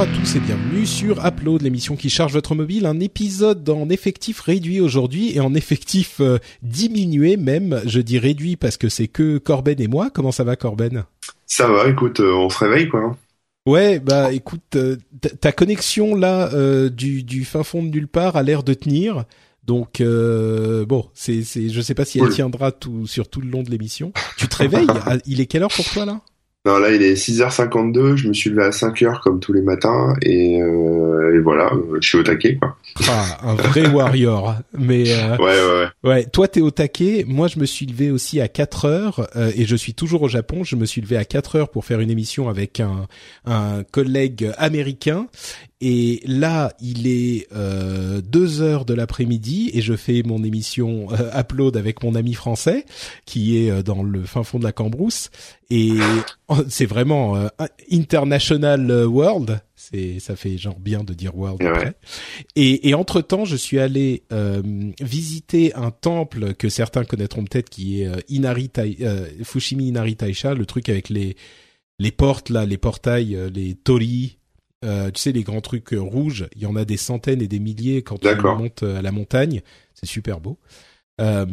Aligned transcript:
Bonjour 0.00 0.14
à 0.14 0.18
tous 0.18 0.36
et 0.36 0.40
bienvenue 0.40 0.86
sur 0.86 1.26
Upload, 1.26 1.60
l'émission 1.60 1.94
qui 1.94 2.08
charge 2.08 2.32
votre 2.32 2.54
mobile. 2.54 2.86
Un 2.86 3.00
épisode 3.00 3.68
en 3.68 3.90
effectif 3.90 4.40
réduit 4.40 4.80
aujourd'hui 4.80 5.36
et 5.36 5.40
en 5.40 5.52
effectif 5.54 6.20
euh, 6.20 6.38
diminué 6.62 7.36
même. 7.36 7.82
Je 7.84 8.00
dis 8.00 8.18
réduit 8.18 8.56
parce 8.56 8.78
que 8.78 8.88
c'est 8.88 9.08
que 9.08 9.36
Corben 9.36 9.78
et 9.78 9.88
moi. 9.88 10.08
Comment 10.08 10.32
ça 10.32 10.42
va 10.42 10.56
Corben? 10.56 11.04
Ça 11.44 11.68
va, 11.68 11.86
écoute, 11.86 12.20
euh, 12.20 12.32
on 12.32 12.48
se 12.48 12.56
réveille 12.60 12.88
quoi. 12.88 13.00
hein. 13.00 13.16
Ouais, 13.66 13.98
bah 14.00 14.32
écoute, 14.32 14.74
euh, 14.76 14.96
ta- 15.38 15.52
connexion 15.52 16.14
là 16.14 16.48
du, 16.88 17.22
du 17.22 17.44
fin 17.44 17.62
fond 17.62 17.82
de 17.82 17.88
nulle 17.90 18.08
part 18.08 18.36
a 18.36 18.42
l'air 18.42 18.62
de 18.62 18.72
tenir. 18.72 19.26
Donc 19.66 20.00
bon, 20.00 21.10
c'est 21.12 21.42
c'est 21.42 21.68
je 21.68 21.80
sais 21.82 21.94
pas 21.94 22.06
si 22.06 22.20
elle 22.20 22.30
tiendra 22.30 22.72
tout 22.72 23.06
sur 23.06 23.28
tout 23.28 23.42
le 23.42 23.50
long 23.50 23.62
de 23.62 23.70
l'émission. 23.70 24.14
Tu 24.38 24.48
te 24.48 24.56
réveilles? 24.56 24.86
Ah, 25.04 25.18
Il 25.26 25.42
est 25.42 25.46
quelle 25.46 25.62
heure 25.62 25.68
pour 25.68 25.84
toi 25.84 26.06
là? 26.06 26.22
Non, 26.66 26.78
là 26.78 26.92
il 26.92 27.02
est 27.02 27.14
6h52, 27.14 28.16
je 28.16 28.28
me 28.28 28.34
suis 28.34 28.50
levé 28.50 28.64
à 28.64 28.68
5h 28.70 29.22
comme 29.22 29.40
tous 29.40 29.54
les 29.54 29.62
matins 29.62 30.12
et, 30.20 30.60
euh, 30.60 31.34
et 31.34 31.38
voilà, 31.38 31.72
euh, 31.72 31.96
je 32.02 32.06
suis 32.06 32.18
au 32.18 32.22
taquet 32.22 32.58
quoi. 32.60 32.76
Ah, 33.08 33.38
un 33.44 33.54
vrai 33.54 33.88
warrior. 33.94 34.56
Mais 34.78 35.04
euh, 35.08 35.36
Ouais, 35.38 35.44
ouais, 35.44 35.80
ouais. 35.80 36.10
Ouais, 36.10 36.24
toi 36.26 36.48
t'es 36.48 36.60
au 36.60 36.70
taquet. 36.70 37.24
Moi, 37.26 37.48
je 37.48 37.58
me 37.58 37.64
suis 37.64 37.86
levé 37.86 38.10
aussi 38.10 38.42
à 38.42 38.48
4 38.48 38.84
heures 38.84 39.28
euh, 39.36 39.50
et 39.56 39.64
je 39.64 39.74
suis 39.74 39.94
toujours 39.94 40.20
au 40.22 40.28
Japon. 40.28 40.62
Je 40.62 40.76
me 40.76 40.84
suis 40.84 41.00
levé 41.00 41.16
à 41.16 41.24
4 41.24 41.56
heures 41.56 41.68
pour 41.70 41.86
faire 41.86 42.00
une 42.00 42.10
émission 42.10 42.50
avec 42.50 42.78
un, 42.80 43.06
un 43.46 43.82
collègue 43.90 44.52
américain. 44.58 45.28
Et 45.82 46.20
là, 46.26 46.74
il 46.82 47.06
est 47.06 47.46
euh, 47.54 48.20
2 48.20 48.60
heures 48.60 48.84
de 48.84 48.92
l'après-midi 48.92 49.70
et 49.72 49.80
je 49.80 49.94
fais 49.96 50.22
mon 50.22 50.44
émission 50.44 51.08
euh, 51.12 51.30
upload 51.40 51.76
avec 51.78 52.02
mon 52.02 52.14
ami 52.14 52.34
français 52.34 52.84
qui 53.24 53.56
est 53.56 53.70
euh, 53.70 53.82
dans 53.82 54.02
le 54.02 54.22
fin 54.24 54.42
fond 54.44 54.58
de 54.58 54.64
la 54.64 54.72
Cambrousse. 54.72 55.30
Et 55.70 55.92
c'est 56.68 56.84
vraiment 56.84 57.36
euh, 57.36 57.48
international 57.90 58.90
euh, 58.90 59.06
world. 59.06 59.60
C'est 59.74 60.18
ça 60.20 60.36
fait 60.36 60.58
genre 60.58 60.78
bien 60.78 61.02
de 61.04 61.14
dire 61.14 61.34
world 61.36 61.62
Ouais. 61.62 61.68
après. 61.70 61.94
Et, 62.56 62.88
et 62.90 62.94
entre 62.94 63.20
temps, 63.22 63.44
je 63.44 63.56
suis 63.56 63.78
allé 63.78 64.24
euh, 64.32 64.62
visiter 65.00 65.74
un 65.74 65.90
temple 65.90 66.54
que 66.54 66.68
certains 66.68 67.04
connaîtront 67.04 67.44
peut-être, 67.44 67.70
qui 67.70 68.02
est 68.02 68.08
Inari 68.28 68.68
Tai- 68.68 68.98
Fushimi 69.42 69.88
Inari 69.88 70.16
Taisha, 70.16 70.54
le 70.54 70.66
truc 70.66 70.88
avec 70.88 71.08
les 71.08 71.36
les 71.98 72.12
portes 72.12 72.48
là, 72.50 72.64
les 72.64 72.78
portails, 72.78 73.38
les 73.54 73.74
tori, 73.74 74.38
euh, 74.84 75.10
tu 75.10 75.20
sais 75.20 75.32
les 75.32 75.42
grands 75.42 75.60
trucs 75.60 75.92
euh, 75.92 76.00
rouges. 76.00 76.48
Il 76.56 76.62
y 76.62 76.66
en 76.66 76.76
a 76.76 76.84
des 76.84 76.96
centaines 76.96 77.42
et 77.42 77.48
des 77.48 77.58
milliers 77.58 78.02
quand 78.02 78.24
on 78.24 78.56
monte 78.56 78.82
euh, 78.82 78.98
à 78.98 79.02
la 79.02 79.12
montagne. 79.12 79.62
C'est 79.94 80.06
super 80.06 80.40
beau. 80.40 80.58
Euh, 81.20 81.46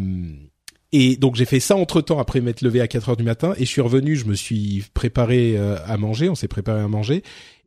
et 0.94 1.18
donc 1.18 1.36
j'ai 1.36 1.46
fait 1.46 1.60
ça 1.60 1.76
entre 1.76 2.02
temps 2.02 2.20
après 2.20 2.40
m'être 2.40 2.62
levé 2.62 2.80
à 2.80 2.88
4 2.88 3.10
heures 3.10 3.18
du 3.18 3.24
matin 3.24 3.54
et 3.58 3.66
je 3.66 3.70
suis 3.70 3.82
revenu, 3.82 4.16
je 4.16 4.26
me 4.26 4.36
suis 4.36 4.86
préparé 4.94 5.58
euh, 5.58 5.78
à 5.86 5.98
manger, 5.98 6.30
on 6.30 6.36
s'est 6.36 6.48
préparé 6.48 6.82
à 6.82 6.88
manger 6.88 7.24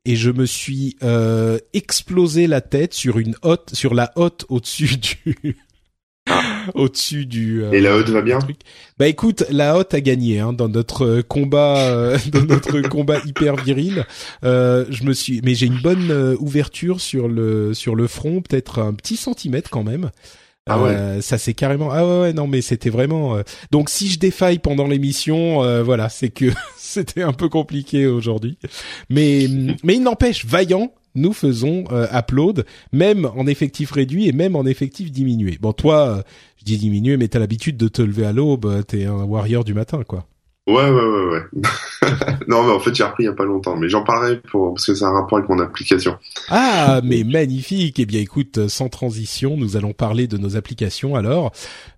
et 0.06 0.16
je 0.16 0.30
me 0.30 0.46
suis 0.46 0.96
euh, 1.02 1.58
explosé 1.74 2.46
la 2.46 2.62
tête 2.62 2.94
sur 2.94 3.18
une 3.18 3.34
hotte, 3.42 3.74
sur 3.74 3.92
la 3.92 4.12
hotte 4.16 4.46
au-dessus 4.48 4.96
du, 5.44 5.58
au-dessus 6.74 7.26
du. 7.26 7.62
euh, 7.62 7.72
Et 7.72 7.80
la 7.80 7.96
hotte 7.96 8.08
va 8.10 8.22
bien 8.22 8.38
truc. 8.38 8.58
Bah 8.98 9.08
écoute, 9.08 9.44
la 9.50 9.76
hotte 9.76 9.94
a 9.94 10.00
gagné 10.00 10.40
hein, 10.40 10.52
dans 10.52 10.68
notre 10.68 11.20
combat, 11.22 11.78
euh, 11.78 12.18
dans 12.32 12.44
notre 12.44 12.80
combat 12.88 13.18
hyper 13.24 13.56
viril. 13.56 14.04
Euh, 14.44 14.84
je 14.90 15.04
me 15.04 15.12
suis, 15.12 15.40
mais 15.44 15.54
j'ai 15.54 15.66
une 15.66 15.80
bonne 15.80 16.10
euh, 16.10 16.36
ouverture 16.40 17.00
sur 17.00 17.28
le 17.28 17.74
sur 17.74 17.94
le 17.94 18.06
front, 18.06 18.42
peut-être 18.42 18.80
un 18.80 18.94
petit 18.94 19.16
centimètre 19.16 19.70
quand 19.70 19.84
même. 19.84 20.10
Ah 20.68 20.80
ouais. 20.80 20.90
Euh, 20.90 21.20
ça 21.22 21.38
c'est 21.38 21.54
carrément 21.54 21.90
ah 21.90 22.06
ouais, 22.06 22.20
ouais 22.20 22.32
non 22.34 22.46
mais 22.46 22.60
c'était 22.60 22.90
vraiment 22.90 23.34
euh, 23.34 23.42
donc 23.72 23.88
si 23.88 24.08
je 24.08 24.18
défaille 24.18 24.58
pendant 24.58 24.86
l'émission 24.86 25.64
euh, 25.64 25.82
voilà 25.82 26.08
c'est 26.10 26.28
que 26.28 26.44
c'était 26.76 27.22
un 27.22 27.32
peu 27.32 27.48
compliqué 27.48 28.06
aujourd'hui 28.06 28.58
mais 29.08 29.48
mais 29.82 29.94
il 29.94 30.02
n'empêche 30.02 30.44
vaillant 30.44 30.92
nous 31.14 31.32
faisons 31.32 31.84
euh, 31.90 32.06
upload 32.12 32.64
même 32.92 33.26
en 33.36 33.46
effectif 33.46 33.92
réduit 33.92 34.28
et 34.28 34.32
même 34.32 34.56
en 34.56 34.66
effectif 34.66 35.10
diminué. 35.10 35.58
Bon 35.60 35.72
toi 35.72 36.18
euh, 36.18 36.22
je 36.58 36.64
dis 36.64 36.78
diminué 36.78 37.16
mais 37.16 37.28
t'as 37.28 37.38
l'habitude 37.38 37.76
de 37.76 37.88
te 37.88 38.02
lever 38.02 38.26
à 38.26 38.32
l'aube 38.32 38.66
euh, 38.66 38.82
t'es 38.82 39.04
un 39.04 39.24
warrior 39.24 39.64
du 39.64 39.74
matin 39.74 40.02
quoi 40.06 40.26
Ouais, 40.70 40.88
ouais, 40.88 40.90
ouais, 40.90 41.24
ouais. 41.32 41.62
non, 42.48 42.62
mais 42.64 42.72
en 42.72 42.80
fait 42.80 42.94
j'ai 42.94 43.04
repris 43.04 43.24
il 43.24 43.26
y 43.26 43.28
a 43.28 43.32
pas 43.32 43.44
longtemps, 43.44 43.76
mais 43.76 43.88
j'en 43.88 44.02
parlerai 44.04 44.36
pour 44.50 44.74
parce 44.74 44.86
que 44.86 44.94
c'est 44.94 45.04
un 45.04 45.10
rapport 45.12 45.38
avec 45.38 45.48
mon 45.50 45.58
application. 45.58 46.16
Ah, 46.48 47.00
mais 47.02 47.24
magnifique. 47.24 47.98
Eh 47.98 48.06
bien, 48.06 48.20
écoute, 48.20 48.68
sans 48.68 48.88
transition, 48.88 49.56
nous 49.56 49.76
allons 49.76 49.92
parler 49.92 50.26
de 50.26 50.36
nos 50.36 50.56
applications. 50.56 51.14
Alors, 51.16 51.52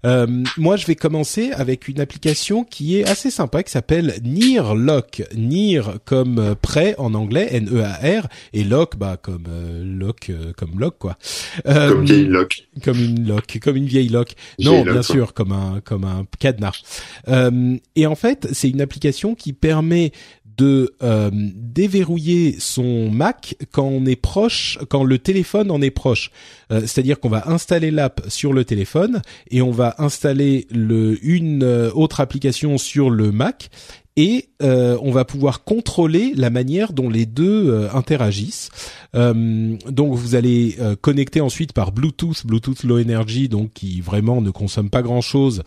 euh, 0.07 0.27
moi, 0.57 0.77
je 0.77 0.87
vais 0.87 0.95
commencer 0.95 1.51
avec 1.53 1.89
une 1.89 2.01
application 2.01 2.65
qui 2.65 2.99
est 2.99 3.09
assez 3.09 3.31
sympa, 3.31 3.63
qui 3.63 3.71
s'appelle 3.71 4.15
Near 4.25 4.75
Lock. 4.75 5.23
Near 5.37 5.95
comme 6.05 6.39
euh, 6.39 6.55
prêt 6.55 6.95
en 6.99 7.15
anglais, 7.15 7.49
N-E-A-R, 7.53 8.27
et 8.53 8.65
Lock, 8.65 8.97
bah 8.97 9.17
comme 9.21 9.45
euh, 9.49 9.83
lock, 9.85 10.31
euh, 10.31 10.53
comme 10.57 10.79
lock 10.79 10.97
quoi. 10.99 11.17
Euh, 11.67 11.91
Comme 11.91 12.05
vieille 12.05 12.27
lock. 12.27 12.67
comme 12.85 12.99
une 12.99 13.27
lock, 13.29 13.59
comme 13.63 13.77
une 13.77 13.87
vieille 13.87 14.09
lock. 14.09 14.33
Vieille 14.59 14.71
non, 14.71 14.77
lock, 14.79 14.85
bien 14.87 14.95
quoi. 14.95 15.03
sûr, 15.03 15.35
comme 15.35 15.53
un 15.53 15.81
comme 15.85 16.05
un 16.05 16.27
cadenas. 16.39 16.83
Euh, 17.29 17.77
et 17.97 18.07
en 18.07 18.15
fait, 18.15 18.49
c'est 18.63 18.71
une 18.71 18.81
application 18.81 19.35
qui 19.35 19.53
permet 19.53 20.13
de 20.57 20.95
euh, 21.03 21.31
déverrouiller 21.33 22.55
son 22.61 23.11
Mac 23.11 23.57
quand 23.73 23.87
on 23.87 24.07
est 24.07 24.15
proche, 24.15 24.79
quand 24.89 25.03
le 25.03 25.19
téléphone 25.19 25.73
en 25.73 25.83
est 25.83 25.91
proche. 25.91 26.31
Euh, 26.71 26.83
C'est-à-dire 26.83 27.19
qu'on 27.19 27.29
va 27.29 27.51
installer 27.51 27.91
l'app 27.91 28.21
sur 28.29 28.53
le 28.53 28.65
téléphone 28.65 29.21
et 29.51 29.63
on 29.63 29.73
va 29.73 29.97
installer 29.99 30.69
le 30.71 31.19
une 31.27 31.65
euh, 31.65 31.91
autre 31.95 32.21
application 32.21 32.79
sur 32.79 33.11
le 33.11 33.33
Mac 33.33 33.71
et 34.15 34.51
on 34.61 35.11
va 35.11 35.25
pouvoir 35.25 35.65
contrôler 35.65 36.35
la 36.37 36.51
manière 36.51 36.93
dont 36.93 37.09
les 37.09 37.25
deux 37.25 37.89
interagissent. 37.95 38.69
Donc 39.15 40.15
vous 40.15 40.35
allez 40.35 40.77
connecter 41.01 41.41
ensuite 41.41 41.73
par 41.73 41.93
Bluetooth, 41.93 42.47
Bluetooth 42.47 42.85
Low 42.85 43.01
Energy, 43.01 43.49
donc 43.49 43.73
qui 43.73 44.03
vraiment 44.03 44.43
ne 44.43 44.51
consomme 44.51 44.91
pas 44.91 45.01
grand 45.01 45.23
chose. 45.23 45.63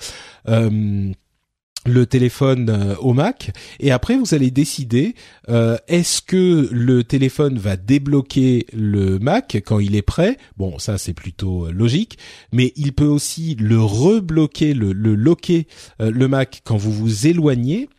Le 1.86 2.06
téléphone 2.06 2.70
euh, 2.70 2.96
au 2.98 3.14
Mac. 3.14 3.52
Et 3.80 3.92
après 3.92 4.18
vous 4.18 4.34
allez 4.34 4.52
décider 4.52 5.16
euh, 5.50 5.78
est-ce 5.88 6.22
que 6.22 6.68
le 6.72 7.04
téléphone 7.04 7.58
va 7.58 7.78
débloquer 7.78 8.66
le 8.74 9.20
Mac 9.20 9.62
quand 9.66 9.80
il 9.80 9.96
est 9.96 10.02
prêt? 10.02 10.38
Bon 10.58 10.80
ça 10.80 10.98
c'est 10.98 11.14
plutôt 11.14 11.68
euh, 11.68 11.72
logique. 11.72 12.18
Mais 12.52 12.74
il 12.76 12.94
peut 12.94 13.06
aussi 13.06 13.56
le 13.56 13.80
rebloquer 13.82 14.74
le, 14.74 14.94
le 14.94 15.16
loquer 15.16 15.68
le 16.00 16.28
Mac 16.28 16.62
quand 16.64 16.78
vous 16.78 16.92
vous 16.92 17.28
éloignez. 17.28 17.90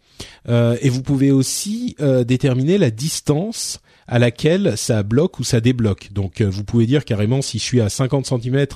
Et 0.49 0.89
vous 0.89 1.03
pouvez 1.03 1.31
aussi 1.31 1.97
déterminer 2.27 2.79
la 2.79 2.91
distance 2.91 3.81
à 4.09 4.19
laquelle 4.19 4.77
ça 4.77 5.03
bloque 5.03 5.39
ou 5.39 5.45
ça 5.45 5.61
débloque. 5.61 6.13
Donc 6.13 6.41
euh, 6.41 6.49
vous 6.49 6.65
pouvez 6.65 6.87
dire 6.87 7.05
carrément 7.05 7.43
si 7.43 7.59
je 7.59 7.65
suis 7.65 7.81
à 7.81 7.89
50 7.89 8.27
cm, 8.27 8.67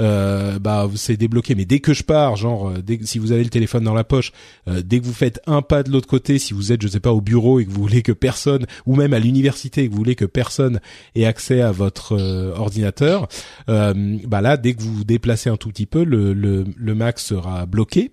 euh, 0.00 0.58
bah 0.58 0.88
c'est 0.96 1.16
débloqué. 1.16 1.54
Mais 1.54 1.64
dès 1.64 1.80
que 1.80 1.94
je 1.94 2.02
pars, 2.02 2.36
genre 2.36 2.70
euh, 2.70 2.96
si 3.02 3.18
vous 3.18 3.32
avez 3.32 3.44
le 3.44 3.50
téléphone 3.50 3.84
dans 3.84 3.94
la 3.94 4.04
poche, 4.04 4.32
euh, 4.68 4.82
dès 4.84 5.00
que 5.00 5.04
vous 5.04 5.12
faites 5.12 5.40
un 5.46 5.62
pas 5.62 5.82
de 5.82 5.90
l'autre 5.90 6.08
côté, 6.08 6.38
si 6.38 6.52
vous 6.52 6.72
êtes 6.72 6.82
je 6.82 6.88
sais 6.88 7.00
pas 7.00 7.12
au 7.12 7.20
bureau 7.20 7.60
et 7.60 7.64
que 7.64 7.70
vous 7.70 7.80
voulez 7.80 8.02
que 8.02 8.12
personne, 8.12 8.66
ou 8.86 8.96
même 8.96 9.12
à 9.12 9.18
l'université 9.18 9.82
et 9.82 9.86
que 9.86 9.92
vous 9.92 9.98
voulez 9.98 10.16
que 10.16 10.24
personne 10.24 10.80
ait 11.14 11.26
accès 11.26 11.60
à 11.60 11.70
votre 11.70 12.16
ordinateur, 12.56 13.28
bah 13.66 14.40
là 14.40 14.56
dès 14.56 14.74
que 14.74 14.82
vous 14.82 14.94
vous 14.94 15.04
déplacez 15.04 15.50
un 15.50 15.56
tout 15.56 15.68
petit 15.68 15.86
peu, 15.86 16.04
le 16.04 16.94
Mac 16.94 17.18
sera 17.18 17.66
bloqué. 17.66 18.10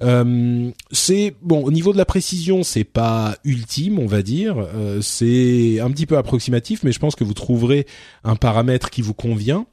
Euh, 0.00 0.70
c'est 0.92 1.34
bon 1.42 1.64
au 1.64 1.72
niveau 1.72 1.92
de 1.92 1.98
la 1.98 2.04
précision, 2.04 2.62
c'est 2.62 2.84
pas 2.84 3.36
ultime, 3.44 3.98
on 3.98 4.06
va 4.06 4.22
dire. 4.22 4.56
Euh, 4.58 5.00
c'est 5.02 5.80
un 5.80 5.90
petit 5.90 6.06
peu 6.06 6.16
approximatif, 6.16 6.82
mais 6.84 6.92
je 6.92 6.98
pense 6.98 7.16
que 7.16 7.24
vous 7.24 7.34
trouverez 7.34 7.86
un 8.24 8.36
paramètre 8.36 8.90
qui 8.90 9.02
vous 9.02 9.14
convient. 9.14 9.66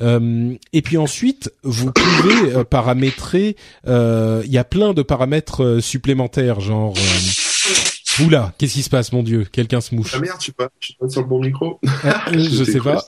Euh, 0.00 0.54
et 0.72 0.82
puis 0.82 0.96
ensuite, 0.96 1.52
vous 1.62 1.92
pouvez 1.92 2.54
euh, 2.54 2.64
paramétrer. 2.64 3.56
euh, 3.86 4.42
Il 4.44 4.52
y 4.52 4.58
a 4.58 4.64
plein 4.64 4.94
de 4.94 5.02
paramètres 5.02 5.78
supplémentaires, 5.80 6.60
genre. 6.60 6.94
Euh, 8.20 8.26
Oula, 8.26 8.54
qu'est-ce 8.58 8.74
qui 8.74 8.82
se 8.82 8.90
passe, 8.90 9.12
mon 9.12 9.22
Dieu? 9.22 9.46
Quelqu'un 9.50 9.80
se 9.80 9.94
mouche. 9.94 10.12
Ah 10.14 10.20
merde, 10.20 10.36
je 10.38 10.44
suis 10.44 10.52
pas, 10.52 10.68
je 10.80 10.86
suis 10.86 10.94
pas 10.94 11.08
sur 11.08 11.22
le 11.22 11.26
bon 11.26 11.40
micro. 11.40 11.80
Euh, 11.84 12.12
je 12.32 12.64
sais 12.70 12.80
pas. 12.80 13.04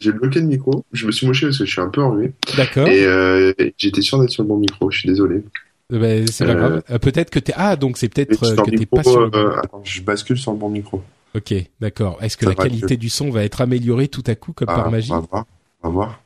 J'ai 0.00 0.12
bloqué 0.12 0.40
le 0.40 0.46
micro. 0.46 0.84
Je 0.92 1.06
me 1.06 1.12
suis 1.12 1.26
mouché 1.26 1.46
parce 1.46 1.58
que 1.58 1.64
je 1.64 1.70
suis 1.70 1.80
un 1.80 1.88
peu 1.88 2.02
enrhumé. 2.02 2.32
D'accord. 2.56 2.88
Et 2.88 3.04
euh, 3.04 3.52
j'étais 3.76 4.02
sûr 4.02 4.20
d'être 4.20 4.30
sur 4.30 4.42
le 4.42 4.48
bon 4.48 4.58
micro. 4.58 4.90
Je 4.90 5.00
suis 5.00 5.08
désolé. 5.08 5.42
Ben, 5.90 6.26
c'est 6.26 6.44
pas 6.44 6.54
grave. 6.54 6.82
peut-être 7.00 7.30
que 7.30 7.38
t'es 7.38 7.54
ah 7.56 7.76
donc 7.76 7.96
c'est 7.96 8.08
peut-être 8.08 8.38
que 8.38 8.70
t'es 8.70 8.86
pas 8.86 9.02
sur. 9.02 9.30
attends, 9.58 9.82
je 9.84 10.02
bascule 10.02 10.38
sur 10.38 10.52
le 10.52 10.58
bon 10.58 10.68
micro. 10.68 11.02
Ok, 11.34 11.54
d'accord. 11.80 12.18
Est-ce 12.22 12.36
que 12.36 12.46
la 12.46 12.54
qualité 12.54 12.96
du 12.96 13.08
son 13.08 13.30
va 13.30 13.44
être 13.44 13.60
améliorée 13.60 14.08
tout 14.08 14.24
à 14.26 14.34
coup 14.34 14.52
comme 14.52 14.66
par 14.66 14.86
ah, 14.86 14.90
magie? 14.90 15.12
On 15.12 15.20
va 15.20 15.26
voir. 15.30 15.44
On 15.82 15.88
va 15.88 15.94
voir. 15.94 16.20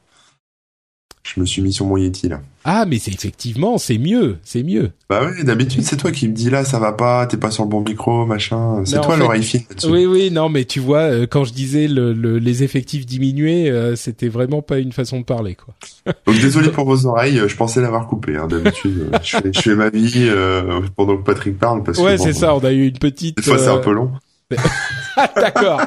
Je 1.23 1.41
me 1.41 1.47
suis 1.47 1.63
mis 1.63 1.73
sur 1.73 1.87
mon 1.87 1.97
Yeti 1.97 2.29
là. 2.29 2.41
Ah 2.65 2.85
mais 2.87 2.99
c'est 2.99 3.13
effectivement 3.13 3.79
c'est 3.79 3.99
mieux, 3.99 4.39
c'est 4.43 4.63
mieux. 4.63 4.91
Bah 5.09 5.23
oui, 5.25 5.45
d'habitude 5.45 5.83
c'est 5.85 5.97
toi 5.97 6.11
qui 6.11 6.29
me 6.29 6.35
dis 6.35 6.51
là 6.51 6.65
ça 6.65 6.81
va 6.81 6.93
pas, 6.93 7.27
t'es 7.27 7.37
pas 7.37 7.51
sur 7.53 7.63
le 7.63 7.69
bon 7.69 7.81
micro, 7.81 8.27
machin. 8.27 8.83
C'est 8.85 9.01
toi 9.01 9.17
l'oreille 9.17 9.43
fine 9.43 9.63
là-dessus. 9.69 9.89
Oui 9.89 10.07
oui 10.07 10.31
non 10.33 10.49
mais 10.49 10.65
tu 10.65 10.81
vois 10.81 11.03
euh, 11.03 11.27
quand 11.29 11.45
je 11.45 11.53
disais 11.53 11.87
le, 11.87 12.13
les 12.13 12.63
effectifs 12.65 13.07
diminués, 13.07 13.71
euh, 13.71 13.95
c'était 13.95 14.29
vraiment 14.29 14.63
pas 14.63 14.79
une 14.79 14.93
façon 14.93 15.21
de 15.21 15.25
parler 15.25 15.55
quoi. 15.55 15.75
Donc 16.27 16.41
désolé 16.41 16.71
pour 16.71 16.87
vos 16.87 17.07
oreilles, 17.07 17.41
je 17.47 17.57
pensais 17.57 17.81
l'avoir 17.81 18.09
coupé. 18.09 18.37
Hein, 18.37 18.49
d'habitude 18.49 19.09
je, 19.23 19.37
fais, 19.37 19.53
je, 19.53 19.61
fais, 19.61 19.75
ma 19.77 19.91
vie 19.91 20.27
euh, 20.29 20.81
pendant 20.97 21.17
que 21.17 21.23
Patrick 21.23 21.57
parle 21.59 21.85
parce 21.85 21.99
ouais, 21.99 22.05
que. 22.05 22.11
Ouais 22.11 22.19
c'est 22.19 22.33
ça, 22.33 22.55
on 22.55 22.65
a 22.65 22.73
eu 22.73 22.87
une 22.87 22.99
petite. 22.99 23.37
Des 23.37 23.43
fois 23.43 23.59
c'est 23.59 23.69
un 23.69 23.79
peu 23.79 23.93
long. 23.93 24.11
D'accord. 25.37 25.81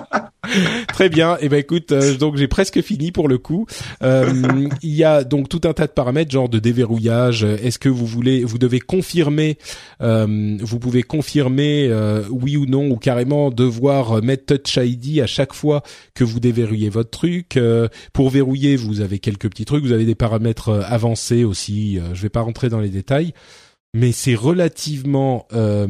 Très 0.93 1.09
bien. 1.09 1.35
Et 1.35 1.45
eh 1.45 1.49
ben 1.49 1.57
écoute, 1.57 1.91
euh, 1.91 2.15
donc 2.15 2.37
j'ai 2.37 2.47
presque 2.47 2.81
fini 2.81 3.11
pour 3.11 3.27
le 3.27 3.37
coup. 3.37 3.65
Euh, 4.03 4.69
il 4.81 4.93
y 4.93 5.03
a 5.03 5.23
donc 5.23 5.49
tout 5.49 5.61
un 5.65 5.73
tas 5.73 5.87
de 5.87 5.91
paramètres, 5.91 6.31
genre 6.31 6.49
de 6.49 6.59
déverrouillage. 6.59 7.43
Est-ce 7.43 7.79
que 7.79 7.89
vous 7.89 8.05
voulez, 8.05 8.43
vous 8.43 8.57
devez 8.57 8.79
confirmer, 8.79 9.57
euh, 10.01 10.57
vous 10.61 10.79
pouvez 10.79 11.03
confirmer 11.03 11.91
oui 12.29 12.57
ou 12.57 12.65
non, 12.65 12.89
ou 12.89 12.97
carrément 12.97 13.49
devoir 13.49 14.21
mettre 14.21 14.45
Touch 14.45 14.77
ID 14.77 15.19
à 15.21 15.27
chaque 15.27 15.53
fois 15.53 15.81
que 16.13 16.23
vous 16.23 16.39
déverrouillez 16.39 16.89
votre 16.89 17.09
truc. 17.09 17.59
pour 18.13 18.29
verrouiller, 18.29 18.75
vous 18.75 19.01
avez 19.01 19.19
quelques 19.19 19.49
petits 19.49 19.65
trucs. 19.65 19.83
Vous 19.83 19.91
avez 19.91 20.05
des 20.05 20.15
paramètres 20.15 20.85
avancés 20.87 21.43
aussi. 21.43 21.99
je 22.13 22.21
vais 22.21 22.29
pas 22.29 22.41
rentrer 22.41 22.69
dans 22.69 22.79
les 22.79 22.89
détails 22.89 23.33
mais 23.95 24.11
c'est 24.11 24.35
relativement 24.35 25.47
euh, 25.53 25.87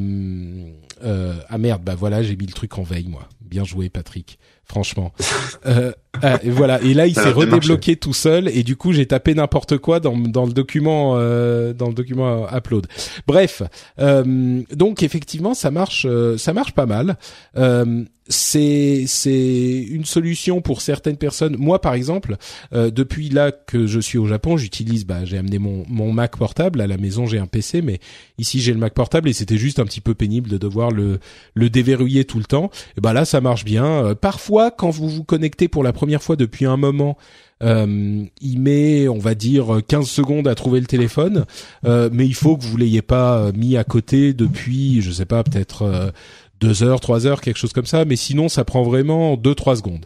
euh, 1.03 1.33
ah 1.49 1.57
merde 1.57 1.81
bah 1.83 1.95
voilà 1.95 2.21
j'ai 2.21 2.35
mis 2.35 2.45
le 2.45 2.53
truc 2.53 2.77
en 2.77 2.83
veille 2.83 3.07
moi. 3.07 3.27
Bien 3.41 3.63
joué 3.63 3.89
Patrick 3.89 4.37
franchement 4.65 5.13
euh, 5.65 5.91
ah, 6.21 6.39
et 6.43 6.49
voilà 6.49 6.81
et 6.81 6.93
là 6.93 7.07
il 7.07 7.15
s'est 7.15 7.31
redébloqué 7.31 7.95
tout 7.95 8.13
seul 8.13 8.47
et 8.49 8.63
du 8.63 8.75
coup 8.75 8.93
j'ai 8.93 9.05
tapé 9.05 9.33
n'importe 9.33 9.77
quoi 9.77 9.99
dans, 9.99 10.17
dans 10.17 10.45
le 10.45 10.53
document 10.53 11.13
euh, 11.15 11.73
dans 11.73 11.87
le 11.87 11.93
document 11.93 12.47
upload 12.51 12.87
bref 13.27 13.61
euh, 13.99 14.61
donc 14.71 15.03
effectivement 15.03 15.53
ça 15.53 15.71
marche 15.71 16.05
euh, 16.09 16.37
ça 16.37 16.53
marche 16.53 16.73
pas 16.73 16.85
mal 16.85 17.17
c'est 18.27 19.03
c'est 19.07 19.85
une 19.89 20.05
solution 20.05 20.61
pour 20.61 20.81
certaines 20.81 21.17
personnes. 21.17 21.55
Moi, 21.57 21.79
par 21.79 21.93
exemple, 21.93 22.37
euh, 22.73 22.89
depuis 22.89 23.29
là 23.29 23.51
que 23.51 23.85
je 23.85 23.99
suis 23.99 24.17
au 24.17 24.25
Japon, 24.25 24.57
j'utilise. 24.57 25.05
Bah, 25.05 25.25
j'ai 25.25 25.37
amené 25.37 25.59
mon 25.59 25.85
mon 25.87 26.11
Mac 26.11 26.37
portable 26.37 26.81
à 26.81 26.87
la 26.87 26.97
maison. 26.97 27.27
J'ai 27.27 27.37
un 27.37 27.45
PC, 27.45 27.81
mais 27.81 27.99
ici 28.37 28.61
j'ai 28.61 28.73
le 28.73 28.79
Mac 28.79 28.93
portable 28.93 29.29
et 29.29 29.33
c'était 29.33 29.57
juste 29.57 29.79
un 29.79 29.85
petit 29.85 30.01
peu 30.01 30.15
pénible 30.15 30.49
de 30.49 30.57
devoir 30.57 30.91
le 30.91 31.19
le 31.53 31.69
déverrouiller 31.69 32.25
tout 32.25 32.39
le 32.39 32.45
temps. 32.45 32.71
Et 32.97 33.01
bah 33.01 33.13
là, 33.13 33.25
ça 33.25 33.41
marche 33.41 33.63
bien. 33.63 33.85
Euh, 33.85 34.15
quand 34.71 34.89
vous 34.89 35.09
vous 35.09 35.23
connectez 35.23 35.67
pour 35.67 35.83
la 35.83 35.93
première 35.93 36.23
fois 36.23 36.35
depuis 36.35 36.65
un 36.65 36.77
moment. 36.77 37.17
Euh, 37.63 38.23
il 38.41 38.59
met, 38.59 39.07
on 39.07 39.17
va 39.17 39.33
dire, 39.33 39.79
15 39.87 40.07
secondes 40.07 40.47
à 40.47 40.55
trouver 40.55 40.81
le 40.81 40.87
téléphone, 40.87 41.45
euh, 41.85 42.09
mais 42.11 42.25
il 42.25 42.35
faut 42.35 42.57
que 42.57 42.63
vous 42.63 42.75
l'ayez 42.75 43.01
pas 43.01 43.51
mis 43.53 43.77
à 43.77 43.83
côté 43.83 44.33
depuis, 44.33 45.01
je 45.01 45.11
sais 45.11 45.25
pas, 45.25 45.43
peut-être 45.43 46.11
deux 46.59 46.83
heures, 46.83 46.99
trois 46.99 47.27
heures, 47.27 47.41
quelque 47.41 47.57
chose 47.57 47.73
comme 47.73 47.85
ça. 47.85 48.05
Mais 48.05 48.15
sinon, 48.15 48.49
ça 48.49 48.63
prend 48.63 48.83
vraiment 48.83 49.37
deux, 49.37 49.55
trois 49.55 49.75
secondes. 49.75 50.05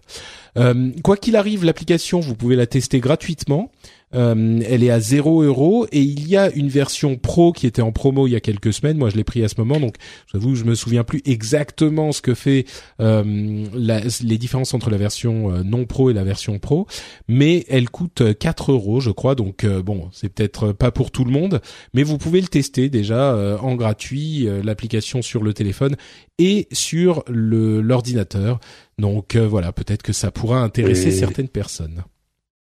Euh, 0.57 0.91
quoi 1.03 1.17
qu'il 1.17 1.35
arrive, 1.35 1.63
l'application, 1.63 2.19
vous 2.19 2.35
pouvez 2.35 2.55
la 2.55 2.65
tester 2.65 2.99
gratuitement. 2.99 3.71
Euh, 4.15 4.59
elle 4.65 4.83
est 4.83 4.89
à 4.89 4.99
0 4.99 5.43
euros 5.43 5.85
et 5.91 6.01
il 6.01 6.27
y 6.27 6.35
a 6.35 6.51
une 6.51 6.69
version 6.69 7.15
pro 7.15 7.51
qui 7.51 7.67
était 7.67 7.81
en 7.81 7.91
promo 7.91 8.25
il 8.27 8.31
y 8.31 8.35
a 8.35 8.39
quelques 8.39 8.73
semaines. 8.73 8.97
Moi, 8.97 9.09
je 9.09 9.15
l'ai 9.15 9.23
pris 9.23 9.43
à 9.43 9.47
ce 9.47 9.55
moment, 9.57 9.79
donc 9.79 9.95
j'avoue, 10.31 10.55
je 10.55 10.63
me 10.63 10.75
souviens 10.75 11.03
plus 11.03 11.21
exactement 11.25 12.11
ce 12.11 12.21
que 12.21 12.33
fait 12.33 12.65
euh, 12.99 13.65
la, 13.73 14.01
les 14.23 14.37
différences 14.37 14.73
entre 14.73 14.89
la 14.89 14.97
version 14.97 15.53
euh, 15.53 15.63
non 15.63 15.85
pro 15.85 16.09
et 16.09 16.13
la 16.13 16.23
version 16.23 16.57
pro, 16.59 16.87
mais 17.27 17.65
elle 17.69 17.89
coûte 17.89 18.23
4 18.37 18.71
euros, 18.71 18.99
je 18.99 19.11
crois. 19.11 19.35
Donc 19.35 19.65
bon, 19.65 20.09
c'est 20.11 20.29
peut-être 20.29 20.71
pas 20.71 20.91
pour 20.91 21.11
tout 21.11 21.23
le 21.23 21.31
monde, 21.31 21.61
mais 21.93 22.03
vous 22.03 22.17
pouvez 22.17 22.41
le 22.41 22.47
tester 22.47 22.89
déjà 22.89 23.57
en 23.61 23.75
gratuit, 23.75 24.47
l'application 24.63 25.21
sur 25.21 25.43
le 25.43 25.53
téléphone 25.53 25.95
et 26.37 26.67
sur 26.71 27.23
l'ordinateur. 27.27 28.59
Donc 28.97 29.35
voilà, 29.35 29.71
peut-être 29.71 30.01
que 30.01 30.13
ça 30.13 30.31
pourra 30.31 30.61
intéresser 30.61 31.11
certaines 31.11 31.49
personnes. 31.49 32.03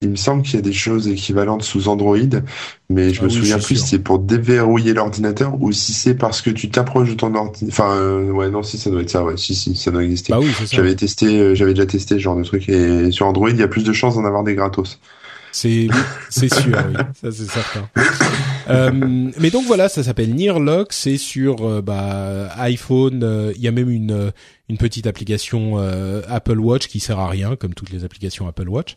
Il 0.01 0.11
me 0.11 0.15
semble 0.15 0.43
qu'il 0.43 0.55
y 0.55 0.57
a 0.59 0.61
des 0.61 0.71
choses 0.71 1.09
équivalentes 1.09 1.61
sous 1.61 1.89
Android, 1.89 2.17
mais 2.89 3.13
je 3.13 3.19
ah 3.19 3.25
me 3.25 3.29
souviens 3.29 3.59
plus 3.59 3.75
si 3.75 3.87
c'est 3.87 3.99
pour 3.99 4.19
déverrouiller 4.19 4.93
l'ordinateur 4.93 5.61
ou 5.61 5.73
si 5.73 5.91
c'est 5.91 6.15
parce 6.15 6.41
que 6.41 6.49
tu 6.49 6.69
t'approches 6.69 7.09
de 7.09 7.15
ton 7.15 7.35
ordinateur. 7.35 7.67
Enfin, 7.67 7.97
euh, 7.97 8.31
ouais, 8.31 8.49
non, 8.49 8.63
si 8.63 8.77
ça 8.77 8.89
doit 8.89 9.01
être 9.01 9.09
ça, 9.09 9.25
ouais, 9.25 9.35
si, 9.35 9.55
si, 9.55 9.75
ça 9.75 9.91
doit 9.91 10.03
exister. 10.03 10.31
Bah 10.31 10.39
oui, 10.39 10.51
j'avais 10.71 10.95
testé, 10.95 11.39
euh, 11.39 11.53
j'avais 11.53 11.73
déjà 11.73 11.85
testé 11.85 12.15
ce 12.15 12.19
genre 12.19 12.37
de 12.37 12.43
truc 12.43 12.69
et 12.69 13.11
sur 13.11 13.27
Android, 13.27 13.49
il 13.49 13.57
y 13.57 13.63
a 13.63 13.67
plus 13.67 13.83
de 13.83 13.91
chances 13.91 14.15
d'en 14.15 14.23
avoir 14.23 14.45
des 14.45 14.55
gratos. 14.55 14.99
C'est 15.51 15.87
c'est 16.29 16.53
sûr, 16.53 16.77
oui. 16.77 17.03
ça 17.21 17.31
c'est 17.31 17.49
certain. 17.49 17.89
Euh, 18.69 18.91
mais 19.39 19.49
donc 19.49 19.65
voilà, 19.65 19.89
ça 19.89 20.03
s'appelle 20.03 20.35
Nearlock, 20.35 20.93
c'est 20.93 21.17
sur 21.17 21.67
euh, 21.67 21.81
bah, 21.81 22.49
iPhone. 22.57 23.21
Euh, 23.23 23.51
il 23.55 23.61
y 23.61 23.67
a 23.67 23.71
même 23.71 23.89
une 23.89 24.31
une 24.69 24.77
petite 24.77 25.07
application 25.07 25.77
Apple 26.27 26.59
Watch 26.59 26.87
qui 26.87 26.99
sert 26.99 27.19
à 27.19 27.27
rien, 27.27 27.55
comme 27.55 27.73
toutes 27.73 27.89
les 27.89 28.03
applications 28.03 28.47
Apple 28.47 28.69
Watch. 28.69 28.95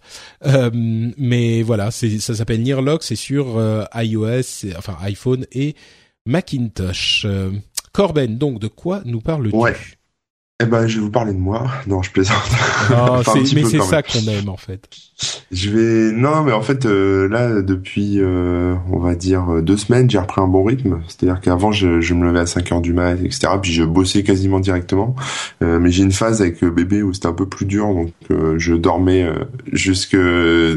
mais 0.76 1.62
voilà, 1.62 1.90
c'est 1.90 2.19
ça 2.19 2.34
s'appelle 2.34 2.62
Nearlock, 2.62 3.02
c'est 3.02 3.16
sur 3.16 3.60
iOS, 3.94 4.70
enfin 4.76 4.96
iPhone 5.00 5.46
et 5.52 5.74
Macintosh. 6.26 7.26
Corben, 7.92 8.38
donc 8.38 8.58
de 8.58 8.69
quoi 8.69 9.02
nous 9.04 9.20
parles-tu? 9.20 9.56
Ouais. 9.56 9.76
Eh 10.62 10.66
ben, 10.66 10.87
je 10.87 10.96
vais 10.96 11.02
vous 11.02 11.10
parler 11.10 11.32
de 11.32 11.38
moi. 11.38 11.66
Non, 11.88 12.02
je 12.02 12.10
plaisante. 12.12 12.37
mais 13.54 13.64
c'est 13.64 13.81
ça 13.81 14.02
qu'on 14.02 14.20
aime 14.28 14.49
en 14.49 14.56
fait. 14.56 14.88
Je 15.50 15.70
vais 15.70 16.12
non, 16.12 16.43
mais 16.44 16.52
en 16.52 16.62
fait 16.62 16.87
euh, 16.87 17.28
là 17.28 17.62
depuis 17.62 18.20
euh, 18.20 18.75
on 18.90 18.99
va 18.99 19.16
dire 19.16 19.50
euh, 19.50 19.62
deux 19.62 19.76
semaines, 19.76 20.08
j'ai 20.08 20.20
repris 20.20 20.40
un 20.40 20.46
bon 20.46 20.62
rythme. 20.62 21.00
C'est-à-dire 21.08 21.40
qu'avant 21.40 21.72
je, 21.72 22.00
je, 22.00 22.14
me 22.14 22.26
levais 22.26 22.40
à 22.40 22.46
5 22.46 22.70
heures 22.72 22.81
du 22.81 22.93
mat, 22.93 23.14
etc. 23.14 23.54
Puis 23.60 23.72
je 23.72 23.82
bossais 23.82 24.22
quasiment 24.22 24.60
directement. 24.60 25.16
mais 25.60 25.90
j'ai 25.90 26.04
une 26.04 26.12
phase 26.12 26.40
avec 26.40 26.62
bébé 26.64 27.02
où 27.02 27.12
c'était 27.12 27.28
un 27.28 27.32
peu 27.32 27.46
plus 27.46 27.66
dur, 27.66 27.88
donc 27.88 28.12
je 28.56 28.75
dormais 28.75 29.28
jusque 29.72 30.16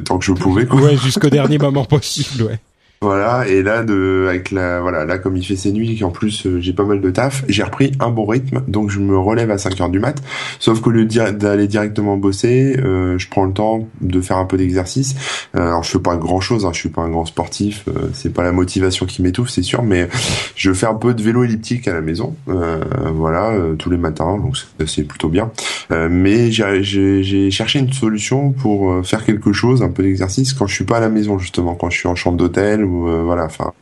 tant 0.05 0.17
que 0.17 0.25
je 0.25 0.33
pouvais. 0.33 0.65
Quoi. 0.65 0.81
Ouais, 0.81 0.97
jusqu'au 0.97 1.29
dernier 1.29 1.59
moment 1.59 1.85
possible. 1.85 2.43
Ouais. 2.43 2.59
Voilà, 3.01 3.47
et 3.47 3.61
là 3.61 3.83
de 3.83 4.25
avec 4.29 4.51
la 4.51 4.79
voilà, 4.79 5.05
là 5.05 5.17
comme 5.17 5.35
il 5.35 5.45
fait 5.45 5.57
ses 5.57 5.71
nuits 5.71 5.91
et 5.91 5.99
qu'en 5.99 6.11
plus 6.11 6.47
euh, 6.47 6.59
j'ai 6.61 6.71
pas 6.71 6.85
mal 6.85 7.01
de 7.01 7.11
taf, 7.11 7.43
j'ai 7.49 7.61
repris 7.61 7.91
un 7.99 8.09
bon 8.09 8.25
rythme, 8.25 8.63
donc 8.67 8.89
je 8.89 8.99
me 8.99 9.17
relève 9.17 9.51
à 9.51 9.57
5 9.57 9.79
heures 9.81 9.89
du 9.89 9.99
mat. 9.99 10.23
Sauf 10.59 10.79
qu'au 10.79 10.91
lieu 10.91 11.05
d'aller 11.05 11.67
directement 11.67 12.15
bosser, 12.15 12.77
euh, 12.79 13.17
je 13.17 13.27
prends 13.29 13.45
le 13.45 13.51
temps 13.51 13.87
de 13.99 14.21
faire 14.21 14.37
un 14.37 14.45
peu 14.45 14.57
d'exercice. 14.57 15.15
Euh, 15.55 15.67
alors 15.67 15.83
je 15.83 15.91
fais 15.91 15.99
pas 15.99 16.15
grand 16.15 16.39
chose, 16.39 16.65
hein, 16.65 16.71
je 16.73 16.79
suis 16.79 16.89
pas 16.89 17.01
un 17.01 17.09
grand 17.09 17.25
sportif, 17.25 17.85
c'est 18.13 18.33
pas 18.33 18.43
la 18.43 18.51
motivation 18.51 19.05
qui 19.05 19.21
m'étouffe, 19.21 19.49
c'est 19.49 19.61
sûr, 19.61 19.83
mais 19.83 20.07
je 20.55 20.71
fais 20.71 20.87
un 20.87 20.95
peu 20.95 21.13
de 21.13 21.21
vélo 21.21 21.43
elliptique 21.43 21.87
à 21.87 21.93
la 21.93 22.01
maison, 22.01 22.35
voilà, 22.47 23.53
tous 23.77 23.89
les 23.89 23.97
matins, 23.97 24.37
donc 24.37 24.55
c'est 24.87 25.03
plutôt 25.03 25.29
bien. 25.29 25.51
mais 25.91 26.51
j'ai 26.51 27.51
cherché 27.51 27.79
une 27.79 27.91
solution 27.91 28.51
pour 28.51 29.05
faire 29.05 29.25
quelque 29.25 29.53
chose, 29.53 29.83
un 29.83 29.89
peu 29.89 30.03
d'exercice 30.03 30.53
quand 30.53 30.67
je 30.67 30.73
suis 30.73 30.85
pas 30.85 30.97
à 30.97 31.01
la 31.01 31.09
maison 31.09 31.37
justement, 31.37 31.75
quand 31.75 31.89
je 31.89 31.99
suis 31.99 32.07
en 32.07 32.15
chambre 32.15 32.37
d'hôtel 32.37 32.84
ou 32.85 33.07
euh, 33.07 33.23
voilà, 33.23 33.45
enfin 33.45 33.73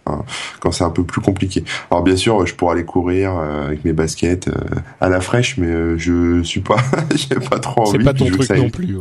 quand 0.60 0.72
c'est 0.72 0.83
un 0.83 0.89
peu 0.89 1.03
plus 1.03 1.22
compliqué. 1.22 1.63
Alors 1.91 2.03
bien 2.03 2.15
sûr, 2.15 2.45
je 2.45 2.55
pourrais 2.55 2.74
aller 2.74 2.86
courir 2.86 3.36
euh, 3.38 3.67
avec 3.67 3.86
mes 3.86 3.93
baskets 3.93 4.48
euh, 4.48 4.53
à 5.01 5.10
la 5.10 5.22
fraîche, 5.22 5.57
mais 5.57 5.98
je 5.98 6.41
suis 6.43 6.62
pas, 6.62 6.77
j'ai 7.15 7.36
pas 7.36 7.60
trop 7.60 7.81
envie. 7.81 7.91
C'est 7.91 8.03
pas 8.03 8.13
ton 8.13 8.25
truc 8.25 8.50
non 8.51 8.69
plus. 8.69 8.98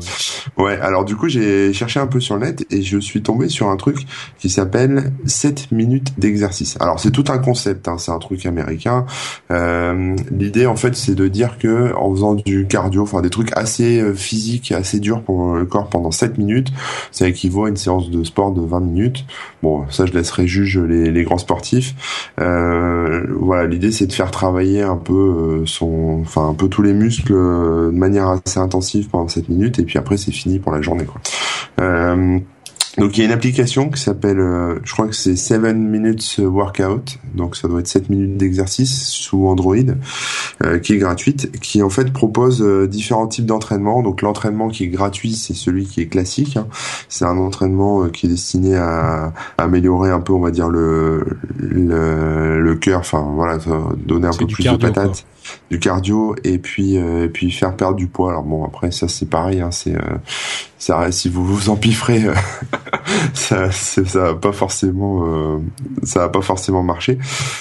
Ouais. 0.57 0.79
Alors 0.81 1.05
du 1.05 1.17
coup, 1.17 1.29
j'ai 1.29 1.73
cherché 1.73 2.01
un 2.01 2.07
peu 2.07 2.21
sur 2.21 2.37
le 2.37 2.47
net 2.47 2.67
et 2.71 2.83
je 2.83 2.99
suis 2.99 3.23
tombé 3.23 3.49
sur 3.49 3.69
un 3.69 3.77
truc 3.77 4.07
qui 4.39 4.51
s'appelle 4.51 5.13
7 5.25 5.73
minutes 5.73 6.19
d'exercice. 6.19 6.77
Alors 6.81 7.01
c'est 7.01 7.11
tout 7.11 7.25
un 7.29 7.39
concept, 7.39 7.89
hein, 7.89 7.99
c'est 7.99 8.13
un 8.13 8.19
truc 8.19 8.45
américain. 8.47 9.07
L'idée 9.51 10.67
en 10.67 10.77
fait, 10.77 10.97
c'est 10.97 11.15
de 11.15 11.29
dire 11.29 11.59
que 11.59 11.95
en 11.97 12.13
faisant 12.13 12.35
du 12.35 12.67
cardio, 12.67 13.03
enfin 13.03 13.21
des 13.23 13.31
trucs 13.31 13.57
assez 13.57 14.03
physiques, 14.15 14.73
assez 14.73 15.01
durs 15.01 15.23
pour 15.23 15.55
le 15.55 15.65
corps 15.67 15.89
pendant 15.89 16.11
7 16.11 16.39
minutes, 16.39 16.73
ça 17.11 17.29
équivaut 17.29 17.67
à 17.67 17.69
une 17.69 17.77
séance 17.77 18.11
de 18.11 18.25
sport 18.25 18.53
de 18.53 18.61
20 18.61 18.81
minutes. 18.81 19.25
Bon, 19.63 19.89
ça 19.91 20.07
je 20.07 20.13
laisserai 20.13 20.47
juge 20.47 20.79
les, 20.79 21.23
grands 21.23 21.39
sportifs. 21.39 21.95
Euh, 22.41 23.25
voilà, 23.31 23.67
l'idée 23.67 23.93
c'est 23.93 24.07
de 24.07 24.13
faire 24.13 24.31
travailler 24.33 24.83
un 24.83 24.97
peu 24.97 25.13
euh, 25.63 25.67
son, 25.67 26.21
enfin 26.23 26.49
un 26.49 26.55
peu 26.55 26.69
tous 26.69 26.83
les 26.83 26.93
muscles 26.93 27.33
euh, 27.33 27.91
de 27.93 27.97
manière 27.97 28.29
assez 28.29 28.59
intensive 28.59 29.09
pendant 29.09 29.29
7 29.29 29.49
minutes 29.49 29.79
et 29.79 29.85
puis 29.85 29.99
après 29.99 30.17
c'est 30.17 30.33
fini 30.33 30.59
pour 30.59 30.73
la 30.73 30.83
journée. 30.83 31.07
Donc 32.99 33.17
il 33.17 33.21
y 33.21 33.23
a 33.23 33.27
une 33.27 33.33
application 33.33 33.89
qui 33.89 34.01
s'appelle, 34.01 34.39
euh, 34.39 34.79
je 34.85 34.93
crois 34.93 35.07
que 35.07 35.15
c'est 35.15 35.35
7 35.35 35.75
minutes 35.75 36.39
workout, 36.39 37.19
donc 37.35 37.57
ça 37.57 37.67
doit 37.67 37.81
être 37.81 37.89
7 37.89 38.11
minutes 38.11 38.37
d'exercice 38.37 39.09
sous 39.09 39.47
Android, 39.47 39.77
euh, 40.63 40.79
qui 40.79 40.93
est 40.93 40.99
gratuite, 40.99 41.59
qui 41.61 41.83
en 41.83 41.89
fait 41.89 42.13
propose 42.13 42.61
euh, 42.61 42.87
différents 42.87 43.27
types 43.27 43.47
d'entraînement. 43.47 44.03
Donc 44.03 44.21
l'entraînement 44.21 44.69
qui 44.69 44.85
est 44.85 44.89
gratuit, 44.89 45.33
c'est 45.33 45.55
celui 45.55 45.87
qui 45.87 46.03
est 46.03 46.07
classique. 46.07 46.59
Hein. 46.59 46.67
C'est 47.09 47.25
un 47.25 47.39
entraînement 47.39 48.09
qui 48.09 48.27
est 48.27 48.29
destiné 48.29 48.77
à, 48.77 49.33
améliorer 49.57 50.11
un 50.11 50.21
peu, 50.21 50.35
on 50.35 50.41
va 50.41 50.51
dire 50.51 50.69
le 50.69 51.25
le, 51.57 52.61
le 52.61 52.75
cœur, 52.75 53.01
enfin 53.01 53.27
voilà, 53.35 53.59
donner 53.97 54.27
un 54.27 54.37
peu 54.37 54.47
plus 54.47 54.65
de 54.65 54.77
patate 54.77 55.25
du 55.71 55.79
cardio 55.79 56.37
et 56.45 56.59
puis 56.59 56.97
et 56.97 57.29
puis 57.29 57.51
faire 57.51 57.75
perdre 57.75 57.97
du 57.97 58.07
poids. 58.07 58.31
Alors 58.31 58.43
bon 58.43 58.65
après 58.65 58.91
ça 58.91 59.09
c'est 59.09 59.29
pareil, 59.29 59.61
hein, 59.61 59.71
c'est 59.71 59.97
ça 60.83 61.13
si 61.13 61.29
vous 61.29 61.45
vous 61.45 61.71
empifferez 61.71 62.25
ça, 63.35 63.71
ça 63.71 64.03
va 64.03 64.35
pas 64.35 64.53
forcément, 64.53 65.25
euh, 65.27 65.59
ça 66.03 66.21
va 66.21 66.29
pas 66.29 66.43
forcément 66.43 66.83
marcher. 66.83 67.19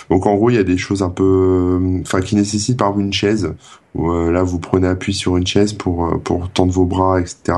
Donc 0.10 0.26
en 0.26 0.36
gros, 0.36 0.50
il 0.50 0.56
y 0.56 0.60
a 0.60 0.64
des 0.64 0.78
choses 0.78 1.04
un 1.04 1.10
peu, 1.10 1.24
euh, 1.24 2.02
enfin 2.02 2.22
qui 2.22 2.36
nécessitent 2.36 2.78
par 2.78 2.90
exemple 2.90 3.06
une 3.06 3.14
chaise. 3.14 3.54
Où, 3.94 4.10
euh, 4.10 4.32
là, 4.32 4.42
vous 4.42 4.60
prenez 4.60 4.88
appui 4.88 5.14
sur 5.14 5.36
une 5.36 5.46
chaise 5.46 5.74
pour 5.74 6.22
pour 6.24 6.50
tendre 6.50 6.72
vos 6.72 6.86
bras, 6.86 7.20
etc. 7.20 7.58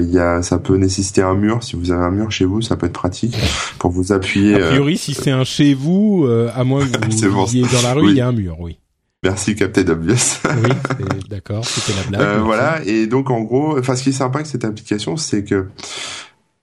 Il 0.00 0.10
y 0.10 0.18
a, 0.18 0.42
ça 0.42 0.58
peut 0.58 0.76
nécessiter 0.76 1.22
un 1.22 1.34
mur. 1.34 1.62
Si 1.64 1.74
vous 1.74 1.90
avez 1.90 2.04
un 2.04 2.12
mur 2.12 2.30
chez 2.30 2.44
vous, 2.44 2.62
ça 2.62 2.76
peut 2.76 2.86
être 2.86 2.92
pratique 2.92 3.36
pour 3.78 3.90
vous 3.90 4.12
appuyer. 4.12 4.54
A 4.54 4.68
priori, 4.68 4.96
si 4.96 5.14
c'est 5.14 5.32
un 5.32 5.44
chez 5.44 5.74
vous, 5.74 6.26
à 6.54 6.64
moins 6.64 6.86
que 6.86 7.26
vous 7.26 7.46
viviez 7.46 7.62
dans 7.62 7.82
la 7.82 7.94
rue, 7.94 8.10
il 8.10 8.16
y 8.16 8.20
a 8.20 8.28
un 8.28 8.32
mur, 8.32 8.56
oui. 8.60 8.79
Merci 9.22 9.54
Captain 9.54 9.86
Obvious. 9.88 10.40
oui, 10.64 10.70
d'accord, 11.28 11.62
c'était 11.66 11.92
la 11.98 12.06
blague. 12.08 12.20
Euh, 12.22 12.40
voilà, 12.42 12.80
et 12.86 13.06
donc 13.06 13.30
en 13.30 13.42
gros, 13.42 13.78
enfin 13.78 13.94
ce 13.94 14.02
qui 14.02 14.08
est 14.08 14.12
sympa 14.12 14.38
avec 14.38 14.46
cette 14.46 14.64
application, 14.64 15.18
c'est 15.18 15.44
que 15.44 15.68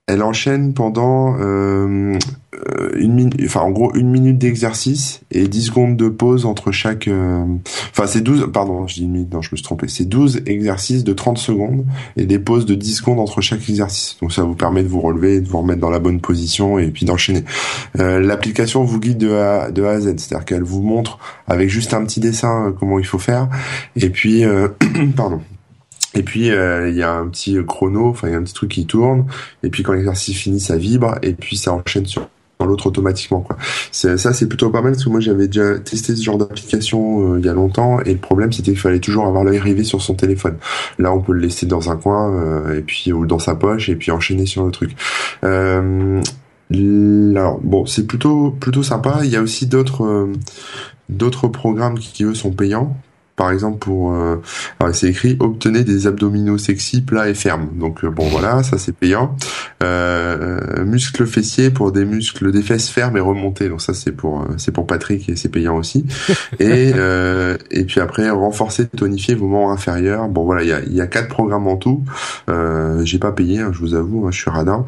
elle 0.08 0.24
enchaîne 0.24 0.74
pendant 0.74 1.36
euh, 1.38 2.18
une 2.96 3.14
minute, 3.14 3.36
enfin 3.44 3.60
en 3.60 3.72
gros 3.72 3.94
une 3.94 4.10
minute 4.10 4.38
d'exercice 4.38 5.22
et 5.32 5.50
10 5.50 5.64
secondes 5.64 5.98
de 5.98 6.08
pause 6.08 6.46
entre 6.46 6.72
chaque. 6.72 7.10
Euh, 7.10 7.44
enfin 7.92 8.08
c'est 8.08 8.22
12, 8.22 8.50
pardon, 8.54 8.88
je 8.88 8.96
dis 8.96 9.04
une 9.04 9.12
minute, 9.12 9.30
je 9.32 9.50
me 9.52 9.58
suis 9.58 9.64
trompé. 9.64 9.90
C'est 9.90 10.06
12 10.06 10.44
exercices 10.46 11.04
de 11.04 11.12
30 11.12 11.38
secondes 11.38 11.86
et 12.16 12.26
des 12.26 12.40
pauses 12.40 12.66
de 12.66 12.74
10 12.74 12.96
secondes 12.96 13.20
entre 13.20 13.42
chaque 13.42 13.70
exercice. 13.70 14.18
Donc 14.22 14.32
ça 14.32 14.44
vous 14.44 14.56
permet 14.56 14.82
de 14.82 14.88
vous 14.88 15.02
relever, 15.02 15.42
de 15.42 15.48
vous 15.48 15.58
remettre 15.60 15.82
dans 15.82 15.90
la 15.90 16.00
bonne 16.00 16.22
position 16.22 16.80
et 16.80 16.88
puis 16.88 17.06
d'enchaîner. 17.06 17.44
Euh, 18.00 18.22
L'application 18.22 18.86
vous 18.86 19.02
guide 19.02 19.18
de 19.18 19.34
A, 19.34 19.72
de 19.72 19.84
A 19.84 19.92
à 19.92 20.00
Z, 20.00 20.16
c'est-à-dire 20.18 20.46
qu'elle 20.46 20.64
vous 20.64 20.82
montre 20.82 21.20
avec 21.48 21.70
juste 21.70 21.94
un 21.94 22.04
petit 22.06 22.22
dessin 22.22 22.68
euh, 22.68 22.72
comment 22.72 22.98
il 22.98 23.06
faut 23.06 23.20
faire 23.20 23.50
et 23.98 24.10
puis 24.10 24.44
pardon 25.18 25.42
et 26.18 26.24
puis 26.24 26.52
euh, 26.52 26.90
il 26.90 26.96
y 26.96 27.04
a 27.04 27.14
un 27.14 27.28
petit 27.28 27.58
chrono, 27.66 28.10
enfin 28.10 28.28
il 28.28 28.32
y 28.32 28.36
a 28.36 28.38
un 28.38 28.44
petit 28.44 28.54
truc 28.54 28.72
qui 28.72 28.86
tourne. 28.86 29.26
Et 29.64 29.70
puis 29.70 29.84
quand 29.84 29.94
l'exercice 29.94 30.36
finit, 30.36 30.60
ça 30.60 30.76
vibre 30.76 31.16
et 31.22 31.34
puis 31.34 31.58
ça 31.58 31.74
enchaîne 31.74 32.06
sur 32.06 32.28
l'autre 32.66 32.88
automatiquement 32.88 33.42
quoi. 33.42 33.56
ça 33.92 34.18
c'est 34.18 34.48
plutôt 34.48 34.72
pas 34.72 34.82
mal 34.82 34.94
parce 34.94 35.04
que 35.04 35.10
moi 35.10 35.20
j'avais 35.20 35.48
déjà 35.48 35.78
testé 35.78 36.16
ce 36.16 36.24
genre 36.24 36.40
d'application 36.40 37.36
euh, 37.36 37.40
il 37.40 37.46
y 37.46 37.50
a 37.50 37.54
longtemps 37.54 38.00
et 38.02 38.12
le 38.12 38.18
problème 38.18 38.52
c'était 38.52 38.72
qu'il 38.72 38.80
fallait 38.80 39.00
toujours 39.00 39.28
avoir 39.28 39.44
l'œil 39.44 39.60
rivé 39.60 39.84
sur 39.84 40.02
son 40.02 40.16
téléphone. 40.16 40.58
Là 40.98 41.14
on 41.14 41.22
peut 41.22 41.34
le 41.34 41.40
laisser 41.40 41.68
dans 41.68 41.92
un 41.92 41.98
coin 41.98 42.34
euh, 42.34 42.80
et 42.80 42.82
puis 42.82 43.14
ou 43.14 43.28
dans 43.28 43.38
sa 43.38 43.54
poche 43.54 43.90
et 43.90 43.96
puis 43.96 44.12
enchaîner 44.12 44.48
sur 44.48 44.66
le 44.66 44.72
truc. 44.72 44.96
Euh, 45.44 46.20
alors 46.72 47.60
bon 47.62 47.86
c'est 47.86 48.08
plutôt 48.08 48.50
plutôt 48.52 48.82
sympa. 48.82 49.20
Il 49.24 49.30
y 49.30 49.36
a 49.36 49.42
aussi 49.42 49.68
d'autres 49.68 50.28
d'autres 51.10 51.48
programmes 51.48 52.00
qui 52.00 52.24
eux 52.24 52.34
sont 52.34 52.52
payants 52.52 52.98
par 53.38 53.52
exemple 53.52 53.78
pour 53.78 54.14
euh, 54.14 54.42
c'est 54.92 55.08
écrit 55.08 55.38
obtenez 55.40 55.84
des 55.84 56.08
abdominaux 56.08 56.58
sexy 56.58 57.02
plats 57.02 57.30
et 57.30 57.36
fermes. 57.36 57.70
Donc 57.80 58.04
euh, 58.04 58.10
bon 58.10 58.28
voilà 58.28 58.64
ça 58.64 58.80
c'est 58.80 58.92
payant. 58.92 59.36
Euh, 59.84 60.84
muscles 60.84 61.28
fessiers 61.28 61.70
pour 61.70 61.92
des 61.92 62.04
muscles 62.04 62.52
des 62.52 62.64
fesses 62.64 62.90
fermes 62.90 63.16
et 63.16 63.20
remontés 63.20 63.70
donc 63.70 63.82
ça 63.82 63.94
c'est 63.94 64.12
pour 64.12 64.42
euh, 64.42 64.46
c'est 64.58 64.72
pour 64.72 64.88
Patrick 64.88 65.30
et 65.30 65.36
c'est 65.36 65.50
payant 65.50 65.78
aussi. 65.78 66.04
Et 66.60 66.92
euh, 66.96 67.58
et 67.70 67.86
puis 67.86 68.02
après 68.02 68.28
renforcer 68.32 68.88
tonifier 68.88 69.36
vos 69.36 69.48
membres 69.48 69.70
inférieurs. 69.70 70.28
Bon 70.30 70.44
voilà 70.44 70.64
il 70.64 70.70
y 70.70 70.74
a 70.74 70.82
il 70.82 70.96
y 70.96 71.02
a 71.02 71.08
quatre 71.08 71.28
programmes 71.28 71.68
en 71.68 71.78
tout. 71.78 72.04
Euh, 72.50 73.06
j'ai 73.06 73.20
pas 73.20 73.32
payé 73.32 73.60
hein, 73.60 73.70
je 73.72 73.80
vous 73.80 73.94
avoue 73.94 74.26
hein, 74.26 74.32
je 74.32 74.42
suis 74.42 74.50
radin. 74.50 74.86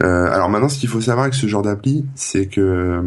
Alors 0.00 0.48
maintenant 0.48 0.70
ce 0.70 0.78
qu'il 0.78 0.88
faut 0.88 1.02
savoir 1.02 1.24
avec 1.24 1.34
ce 1.34 1.46
genre 1.46 1.62
d'appli 1.62 2.06
c'est 2.14 2.46
que 2.46 3.02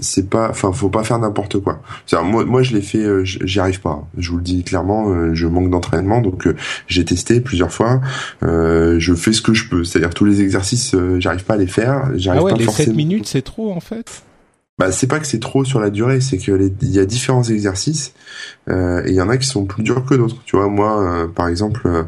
c'est 0.00 0.28
pas 0.28 0.50
enfin 0.50 0.70
faut 0.72 0.90
pas 0.90 1.02
faire 1.02 1.18
n'importe 1.18 1.60
quoi. 1.60 1.80
Moi 2.22 2.44
moi 2.44 2.62
je 2.62 2.74
l'ai 2.74 2.82
fait 2.82 3.24
j'y 3.24 3.58
arrive 3.58 3.80
pas. 3.80 4.06
Je 4.18 4.33
vous 4.34 4.38
le 4.38 4.44
dis 4.44 4.64
clairement, 4.64 5.10
euh, 5.10 5.34
je 5.34 5.46
manque 5.46 5.70
d'entraînement, 5.70 6.20
donc 6.20 6.46
euh, 6.46 6.56
j'ai 6.88 7.04
testé 7.04 7.40
plusieurs 7.40 7.72
fois. 7.72 8.00
Euh, 8.42 8.98
je 8.98 9.14
fais 9.14 9.32
ce 9.32 9.40
que 9.40 9.54
je 9.54 9.68
peux, 9.68 9.84
c'est-à-dire 9.84 10.12
tous 10.12 10.24
les 10.24 10.42
exercices, 10.42 10.94
j'arrive 11.18 11.44
pas 11.44 11.54
à 11.54 11.56
les 11.56 11.66
faire. 11.66 12.10
J'arrive 12.16 12.42
ah 12.42 12.52
ouais, 12.52 12.58
les 12.58 12.66
7 12.66 12.94
minutes, 12.94 13.26
c'est 13.26 13.42
trop 13.42 13.72
en 13.72 13.80
fait. 13.80 14.22
Bah 14.76 14.90
c'est 14.90 15.06
pas 15.06 15.20
que 15.20 15.26
c'est 15.26 15.38
trop 15.38 15.64
sur 15.64 15.78
la 15.78 15.88
durée, 15.88 16.20
c'est 16.20 16.36
que 16.36 16.72
il 16.82 16.90
y 16.90 16.98
a 16.98 17.04
différents 17.04 17.44
exercices 17.44 18.12
euh, 18.70 19.02
et 19.04 19.10
il 19.10 19.14
y 19.14 19.20
en 19.20 19.28
a 19.28 19.36
qui 19.36 19.46
sont 19.46 19.64
plus 19.64 19.82
durs 19.82 20.04
que 20.04 20.14
d'autres. 20.14 20.36
Tu 20.44 20.56
vois, 20.56 20.68
moi, 20.68 21.02
euh, 21.02 21.26
par 21.26 21.48
exemple, 21.48 21.82
euh, 21.86 22.04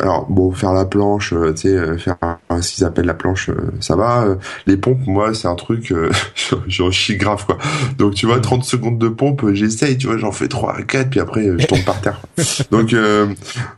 alors 0.00 0.26
bon, 0.28 0.50
faire 0.52 0.72
la 0.72 0.84
planche, 0.84 1.34
tu 1.56 1.62
sais, 1.62 1.98
faire 1.98 2.16
ce 2.60 2.72
qu'ils 2.72 2.84
appellent 2.84 3.06
la 3.06 3.14
planche, 3.14 3.50
ça 3.80 3.96
va. 3.96 4.36
les 4.66 4.76
pompes, 4.76 5.06
moi, 5.06 5.34
c'est 5.34 5.48
un 5.48 5.54
truc, 5.54 5.92
j'en 6.66 6.90
chie 6.90 7.16
grave 7.16 7.44
quoi. 7.46 7.58
Donc 7.98 8.14
tu 8.14 8.26
vois, 8.26 8.40
30 8.40 8.64
secondes 8.64 8.98
de 8.98 9.08
pompe, 9.08 9.52
j'essaye, 9.52 9.96
tu 9.98 10.06
vois, 10.06 10.16
j'en 10.16 10.32
fais 10.32 10.48
3 10.48 10.76
à 10.76 10.82
4, 10.82 11.10
puis 11.10 11.20
après 11.20 11.44
je 11.58 11.66
tombe 11.66 11.84
par 11.84 12.00
terre. 12.00 12.20
Donc 12.70 12.94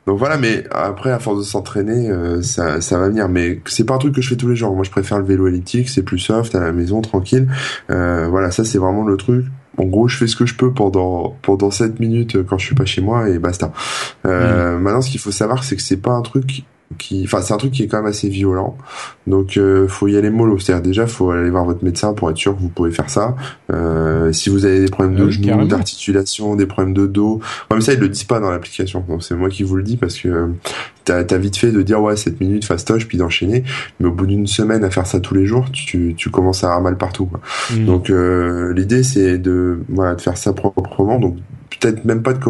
donc 0.07 0.19
voilà, 0.19 0.37
mais 0.37 0.65
après 0.71 1.11
à 1.11 1.19
force 1.19 1.39
de 1.39 1.43
s'entraîner, 1.43 2.11
ça 2.43 2.81
ça 2.81 2.99
va 2.99 3.09
venir. 3.09 3.29
Mais 3.29 3.61
c'est 3.67 3.85
pas 3.85 3.95
un 3.95 3.99
truc 3.99 4.15
que 4.15 4.23
je 4.23 4.29
fais 4.29 4.37
tous 4.37 4.49
les 4.49 4.57
jours. 4.57 4.75
Moi, 4.75 4.85
je 4.85 4.91
préfère 4.91 5.19
le 5.19 5.25
vélo 5.25 5.47
elliptique, 5.47 5.89
c'est 5.89 6.03
plus 6.03 6.19
soft 6.19 6.55
à 6.55 6.61
la 6.61 6.73
maison, 6.73 7.01
tranquille. 7.01 7.49
voilà, 7.89 8.51
ça 8.51 8.65
c'est 8.65 8.79
vraiment 8.79 9.05
le 9.05 9.17
truc 9.17 9.45
en 9.77 9.85
gros, 9.85 10.09
je 10.09 10.17
fais 10.17 10.27
ce 10.27 10.37
que 10.37 10.47
je 10.47 10.55
peux 10.55 10.73
pendant 10.73 11.37
pendant 11.43 11.71
7 11.71 12.01
minutes 12.01 12.43
quand 12.45 12.59
je 12.59 12.67
suis 12.67 12.75
pas 12.75 12.85
chez 12.85 13.01
moi 13.01 13.29
et 13.29 13.39
basta. 13.39 13.73
Euh, 14.27 14.79
Maintenant, 14.79 15.01
ce 15.01 15.11
qu'il 15.11 15.21
faut 15.21 15.33
savoir, 15.33 15.65
c'est 15.65 15.77
que 15.77 15.83
c'est 15.83 15.97
pas 15.97 16.13
un 16.13 16.23
truc 16.23 16.65
qui, 16.99 17.23
enfin, 17.25 17.41
c'est 17.43 17.53
un 17.53 17.57
truc 17.57 17.73
qui 17.73 17.83
est 17.83 17.89
quand 17.89 17.99
même 17.99 18.07
assez 18.07 18.29
violent. 18.29 18.77
Donc, 19.27 19.57
euh, 19.57 19.89
faut 19.89 20.07
y 20.09 20.17
aller 20.17 20.31
mollo. 20.31 20.59
C'est-à-dire 20.59 20.83
déjà, 20.83 21.07
faut 21.07 21.31
aller 21.31 21.51
voir 21.51 21.65
votre 21.65 21.85
médecin 21.85 22.13
pour 22.13 22.31
être 22.31 22.37
sûr 22.37 22.55
que 22.55 22.61
vous 22.61 22.69
pouvez 22.69 22.91
faire 22.91 23.11
ça. 23.11 23.37
Euh, 23.73 24.33
si 24.33 24.51
vous 24.51 24.65
avez 24.65 24.81
des 24.81 24.91
problèmes 24.91 25.17
de 25.17 25.27
ah 25.27 25.31
genoux, 25.31 25.67
d'articulation, 25.67 26.57
des 26.57 26.67
problèmes 26.67 26.95
de 26.95 27.07
dos, 27.07 27.41
comme 27.69 27.81
ça, 27.81 27.95
ils 27.95 27.99
le 27.99 28.09
disent 28.09 28.25
pas 28.25 28.41
dans 28.41 28.51
l'application. 28.51 29.05
Donc, 29.09 29.23
c'est 29.23 29.35
moi 29.35 29.49
qui 29.49 29.63
vous 29.63 29.77
le 29.77 29.83
dis 29.83 29.97
parce 29.97 30.19
que 30.19 30.51
t'as 31.05 31.19
as 31.19 31.39
vite 31.39 31.57
fait 31.57 31.71
de 31.71 31.83
dire 31.83 32.01
ouais 32.01 32.17
7 32.17 32.41
minutes 32.41 32.65
fastoche 32.65 33.07
puis 33.07 33.19
d'enchaîner. 33.19 33.65
Mais 34.01 34.09
au 34.09 34.13
bout 34.13 34.27
d'une 34.27 34.47
semaine 34.47 34.85
à 34.85 34.91
faire 34.91 35.07
ça 35.07 35.21
tous 35.21 35.35
les 35.35 35.47
jours, 35.47 35.71
tu, 35.71 36.15
tu 36.17 36.31
commences 36.31 36.65
à 36.65 36.69
avoir 36.69 36.83
mal 36.83 36.97
partout. 36.97 37.27
Quoi. 37.27 37.41
Mmh. 37.73 37.85
Donc, 37.85 38.11
euh, 38.11 38.73
l'idée 38.75 39.03
c'est 39.03 39.39
de 39.39 39.81
voilà 39.89 40.15
de 40.15 40.21
faire 40.21 40.37
ça 40.37 40.53
proprement. 40.53 41.19
Donc 41.19 41.37
peut-être 41.85 42.05
même 42.07 42.23
pas 42.23 42.33
de 42.33 42.41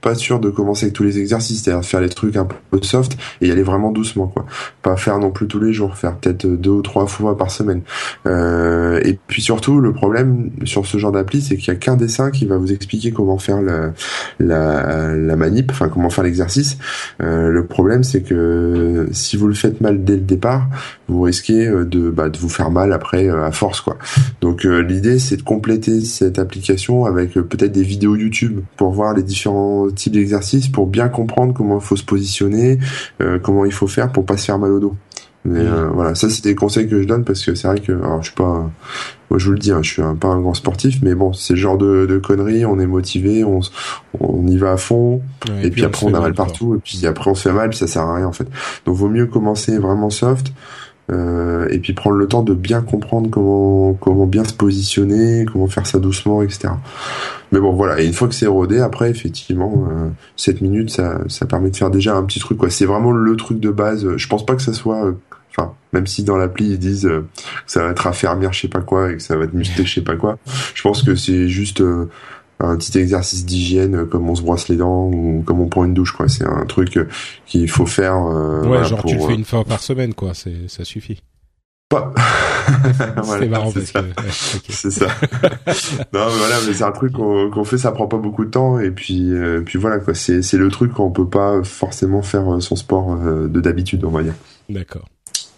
pas 0.00 0.14
sûr 0.14 0.40
de 0.40 0.48
commencer 0.48 0.86
avec 0.86 0.94
tous 0.94 1.02
les 1.02 1.18
exercices, 1.18 1.62
c'est-à-dire 1.62 1.84
faire 1.84 2.00
les 2.00 2.08
trucs 2.08 2.36
un 2.36 2.46
peu 2.46 2.56
soft 2.82 3.18
et 3.42 3.48
y 3.48 3.50
aller 3.50 3.62
vraiment 3.62 3.90
doucement 3.90 4.28
quoi. 4.28 4.46
Pas 4.82 4.96
faire 4.96 5.18
non 5.18 5.30
plus 5.30 5.46
tous 5.46 5.60
les 5.60 5.74
jours, 5.74 5.96
faire 5.96 6.16
peut-être 6.16 6.46
deux 6.46 6.70
ou 6.70 6.82
trois 6.82 7.06
fois 7.06 7.36
par 7.36 7.50
semaine. 7.50 7.82
Euh, 8.26 9.00
et 9.04 9.18
puis 9.26 9.42
surtout 9.42 9.80
le 9.80 9.92
problème 9.92 10.50
sur 10.64 10.86
ce 10.86 10.96
genre 10.96 11.12
d'appli, 11.12 11.42
c'est 11.42 11.56
qu'il 11.56 11.68
y 11.68 11.76
a 11.76 11.78
qu'un 11.78 11.96
dessin 11.96 12.30
qui 12.30 12.46
va 12.46 12.56
vous 12.56 12.72
expliquer 12.72 13.10
comment 13.10 13.36
faire 13.36 13.60
la 13.60 13.92
la, 14.40 15.14
la 15.14 15.36
manip, 15.36 15.70
enfin 15.70 15.90
comment 15.90 16.08
faire 16.08 16.24
l'exercice. 16.24 16.78
Euh, 17.22 17.50
le 17.50 17.66
problème 17.66 18.04
c'est 18.04 18.22
que 18.22 19.06
si 19.12 19.36
vous 19.36 19.48
le 19.48 19.54
faites 19.54 19.82
mal 19.82 20.02
dès 20.02 20.14
le 20.14 20.22
départ, 20.22 20.68
vous 21.08 21.22
risquez 21.22 21.66
euh, 21.66 21.84
de 21.84 22.10
bah, 22.10 22.28
de 22.28 22.38
vous 22.38 22.48
faire 22.48 22.70
mal 22.70 22.92
après 22.92 23.28
euh, 23.28 23.44
à 23.44 23.52
force 23.52 23.80
quoi. 23.80 23.98
Donc 24.40 24.64
euh, 24.64 24.80
l'idée 24.80 25.18
c'est 25.18 25.36
de 25.36 25.42
compléter 25.42 26.00
cette 26.02 26.38
application 26.38 27.04
avec 27.06 27.32
peut-être 27.34 27.72
des 27.72 27.82
vidéos 27.82 28.16
YouTube 28.16 28.60
pour 28.78 28.92
voir 28.92 29.12
les 29.12 29.22
différents 29.22 29.90
types 29.90 30.14
d'exercices, 30.14 30.68
pour 30.68 30.86
bien 30.86 31.08
comprendre 31.08 31.52
comment 31.52 31.78
il 31.78 31.84
faut 31.84 31.96
se 31.96 32.04
positionner, 32.04 32.78
euh, 33.20 33.38
comment 33.38 33.66
il 33.66 33.72
faut 33.72 33.88
faire 33.88 34.10
pour 34.10 34.24
pas 34.24 34.38
se 34.38 34.46
faire 34.46 34.58
mal 34.58 34.70
au 34.70 34.80
dos. 34.80 34.96
Mais 35.44 35.60
euh, 35.60 35.88
voilà, 35.88 36.14
ça 36.14 36.28
c'est 36.28 36.42
des 36.44 36.54
conseils 36.54 36.88
que 36.88 37.00
je 37.00 37.06
donne 37.06 37.24
parce 37.24 37.44
que 37.44 37.54
c'est 37.54 37.68
vrai 37.68 37.80
que 37.80 37.92
alors 37.92 38.22
je 38.22 38.28
suis 38.28 38.36
pas, 38.36 38.70
moi 39.30 39.38
je 39.38 39.46
vous 39.46 39.52
le 39.52 39.58
dis, 39.58 39.72
hein, 39.72 39.80
je 39.82 39.90
suis 39.90 40.02
un, 40.02 40.14
pas 40.14 40.28
un 40.28 40.40
grand 40.40 40.54
sportif, 40.54 40.98
mais 41.02 41.14
bon 41.14 41.32
c'est 41.32 41.54
le 41.54 41.58
genre 41.58 41.78
de, 41.78 42.06
de 42.06 42.18
conneries, 42.18 42.66
on 42.66 42.78
est 42.78 42.86
motivé, 42.86 43.44
on, 43.44 43.60
on 44.20 44.46
y 44.46 44.58
va 44.58 44.72
à 44.72 44.76
fond, 44.76 45.22
et, 45.62 45.70
puis, 45.70 45.84
après 45.84 46.06
on 46.06 46.14
a 46.14 46.20
mal 46.20 46.34
partout, 46.34 46.74
et 46.74 46.78
puis 46.78 47.06
après 47.06 47.30
on 47.30 47.34
se 47.34 47.48
fait 47.48 47.54
mal, 47.54 47.70
puis 47.70 47.78
ça 47.78 47.86
sert 47.86 48.02
à 48.02 48.16
rien 48.16 48.26
en 48.26 48.32
fait. 48.32 48.48
Donc 48.84 48.96
vaut 48.96 49.08
mieux 49.08 49.26
commencer 49.26 49.78
vraiment 49.78 50.10
soft. 50.10 50.52
Euh, 51.10 51.66
et 51.70 51.78
puis 51.78 51.94
prendre 51.94 52.16
le 52.16 52.26
temps 52.26 52.42
de 52.42 52.52
bien 52.52 52.82
comprendre 52.82 53.30
comment 53.30 53.94
comment 53.94 54.26
bien 54.26 54.44
se 54.44 54.52
positionner, 54.52 55.46
comment 55.50 55.66
faire 55.66 55.86
ça 55.86 55.98
doucement, 55.98 56.42
etc. 56.42 56.68
Mais 57.52 57.60
bon, 57.60 57.72
voilà. 57.72 58.00
Et 58.00 58.06
une 58.06 58.12
fois 58.12 58.28
que 58.28 58.34
c'est 58.34 58.46
rodé, 58.46 58.80
après, 58.80 59.10
effectivement, 59.10 59.86
euh, 59.90 60.08
7 60.36 60.60
minutes, 60.60 60.90
ça, 60.90 61.20
ça 61.28 61.46
permet 61.46 61.70
de 61.70 61.76
faire 61.76 61.90
déjà 61.90 62.14
un 62.16 62.22
petit 62.24 62.40
truc. 62.40 62.58
quoi. 62.58 62.70
C'est 62.70 62.84
vraiment 62.84 63.12
le 63.12 63.36
truc 63.36 63.60
de 63.60 63.70
base. 63.70 64.16
Je 64.16 64.28
pense 64.28 64.44
pas 64.44 64.54
que 64.54 64.62
ça 64.62 64.72
soit... 64.72 65.06
Euh, 65.06 65.12
enfin, 65.56 65.72
même 65.92 66.06
si 66.06 66.24
dans 66.24 66.36
l'appli, 66.36 66.72
ils 66.72 66.78
disent 66.78 67.06
euh, 67.06 67.26
que 67.66 67.72
ça 67.72 67.82
va 67.84 67.90
être 67.90 68.06
affermir 68.06 68.52
je 68.52 68.60
sais 68.60 68.68
pas 68.68 68.80
quoi 68.80 69.10
et 69.10 69.16
que 69.16 69.22
ça 69.22 69.36
va 69.36 69.44
être 69.44 69.54
muscler 69.54 69.84
je 69.84 69.94
sais 69.94 70.02
pas 70.02 70.16
quoi. 70.16 70.38
Je 70.74 70.82
pense 70.82 71.02
que 71.02 71.14
c'est 71.14 71.48
juste... 71.48 71.80
Euh, 71.80 72.08
un 72.60 72.76
petit 72.76 72.98
exercice 72.98 73.44
d'hygiène 73.44 74.06
comme 74.06 74.28
on 74.28 74.34
se 74.34 74.42
brosse 74.42 74.68
les 74.68 74.76
dents 74.76 75.06
ou 75.06 75.42
comme 75.46 75.60
on 75.60 75.68
prend 75.68 75.84
une 75.84 75.94
douche 75.94 76.12
quoi 76.12 76.28
c'est 76.28 76.44
un 76.44 76.64
truc 76.66 76.98
qu'il 77.46 77.70
faut 77.70 77.86
faire 77.86 78.16
ouais 78.66 78.84
genre 78.84 79.04
tu 79.04 79.14
le 79.14 79.20
fais 79.20 79.34
une 79.34 79.44
fois 79.44 79.64
par 79.64 79.80
semaine 79.80 80.14
quoi 80.14 80.34
c'est 80.34 80.68
ça 80.68 80.84
suffit 80.84 81.22
Pas. 81.88 82.12
voilà, 83.22 83.42
c'est 83.42 83.48
marrant 83.48 83.72
parce 83.72 83.86
ça. 83.86 84.02
que 84.02 84.72
c'est 84.72 84.90
ça. 84.90 85.06
non, 86.12 86.26
mais 86.26 86.38
voilà, 86.38 86.56
mais 86.66 86.74
c'est 86.74 86.84
un 86.84 86.92
truc 86.92 87.12
qu'on 87.12 87.64
fait, 87.64 87.78
ça 87.78 87.92
prend 87.92 88.06
pas 88.06 88.18
beaucoup 88.18 88.44
de 88.44 88.50
temps 88.50 88.78
et 88.78 88.90
puis 88.90 89.32
euh, 89.32 89.62
puis 89.64 89.78
voilà 89.78 89.98
quoi. 89.98 90.14
C'est 90.14 90.42
c'est 90.42 90.58
le 90.58 90.68
truc 90.68 90.92
qu'on 90.92 91.10
peut 91.10 91.28
pas 91.28 91.62
forcément 91.62 92.22
faire 92.22 92.54
euh, 92.54 92.60
son 92.60 92.76
sport 92.76 93.12
euh, 93.12 93.48
de 93.48 93.60
d'habitude, 93.60 94.04
on 94.04 94.10
va 94.10 94.22
dire. 94.22 94.34
D'accord. 94.68 95.08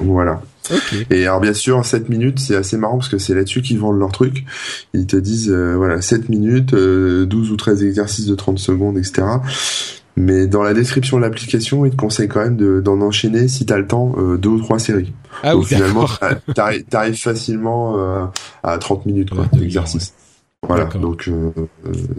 Voilà. 0.00 0.40
Ok. 0.70 0.94
Et 1.10 1.26
alors 1.26 1.40
bien 1.40 1.52
sûr, 1.54 1.84
7 1.84 2.08
minutes, 2.08 2.38
c'est 2.38 2.54
assez 2.56 2.76
marrant 2.76 2.96
parce 2.98 3.08
que 3.08 3.18
c'est 3.18 3.34
là-dessus 3.34 3.60
qu'ils 3.62 3.78
vendent 3.78 3.98
leur 3.98 4.12
truc. 4.12 4.44
Ils 4.94 5.06
te 5.06 5.16
disent, 5.16 5.50
euh, 5.50 5.74
voilà, 5.76 6.00
7 6.00 6.28
minutes, 6.28 6.74
euh, 6.74 7.26
12 7.26 7.50
ou 7.50 7.56
13 7.56 7.82
exercices 7.84 8.26
de 8.26 8.34
30 8.34 8.58
secondes, 8.58 8.96
etc. 8.96 9.22
Mais 10.16 10.46
dans 10.46 10.62
la 10.62 10.74
description 10.74 11.16
de 11.16 11.22
l'application, 11.22 11.84
ils 11.86 11.92
te 11.92 11.96
conseillent 11.96 12.28
quand 12.28 12.42
même 12.42 12.56
de- 12.56 12.80
d'en 12.80 13.00
enchaîner, 13.00 13.48
si 13.48 13.64
t'as 13.64 13.78
le 13.78 13.86
temps, 13.86 14.12
euh, 14.18 14.36
deux 14.36 14.48
ou 14.50 14.60
trois 14.60 14.78
séries. 14.78 15.12
Ah 15.42 15.52
Donc 15.52 15.62
oui, 15.62 15.68
finalement, 15.76 16.06
t'arrives 16.54 17.20
facilement 17.20 17.96
euh, 17.98 18.24
à 18.62 18.76
30 18.78 19.06
minutes 19.06 19.30
quoi, 19.30 19.40
Ouais, 19.42 19.48
de 19.52 19.58
d'exercice. 19.60 20.12
Voilà, 20.68 20.84
donc 20.84 21.26
euh, 21.28 21.50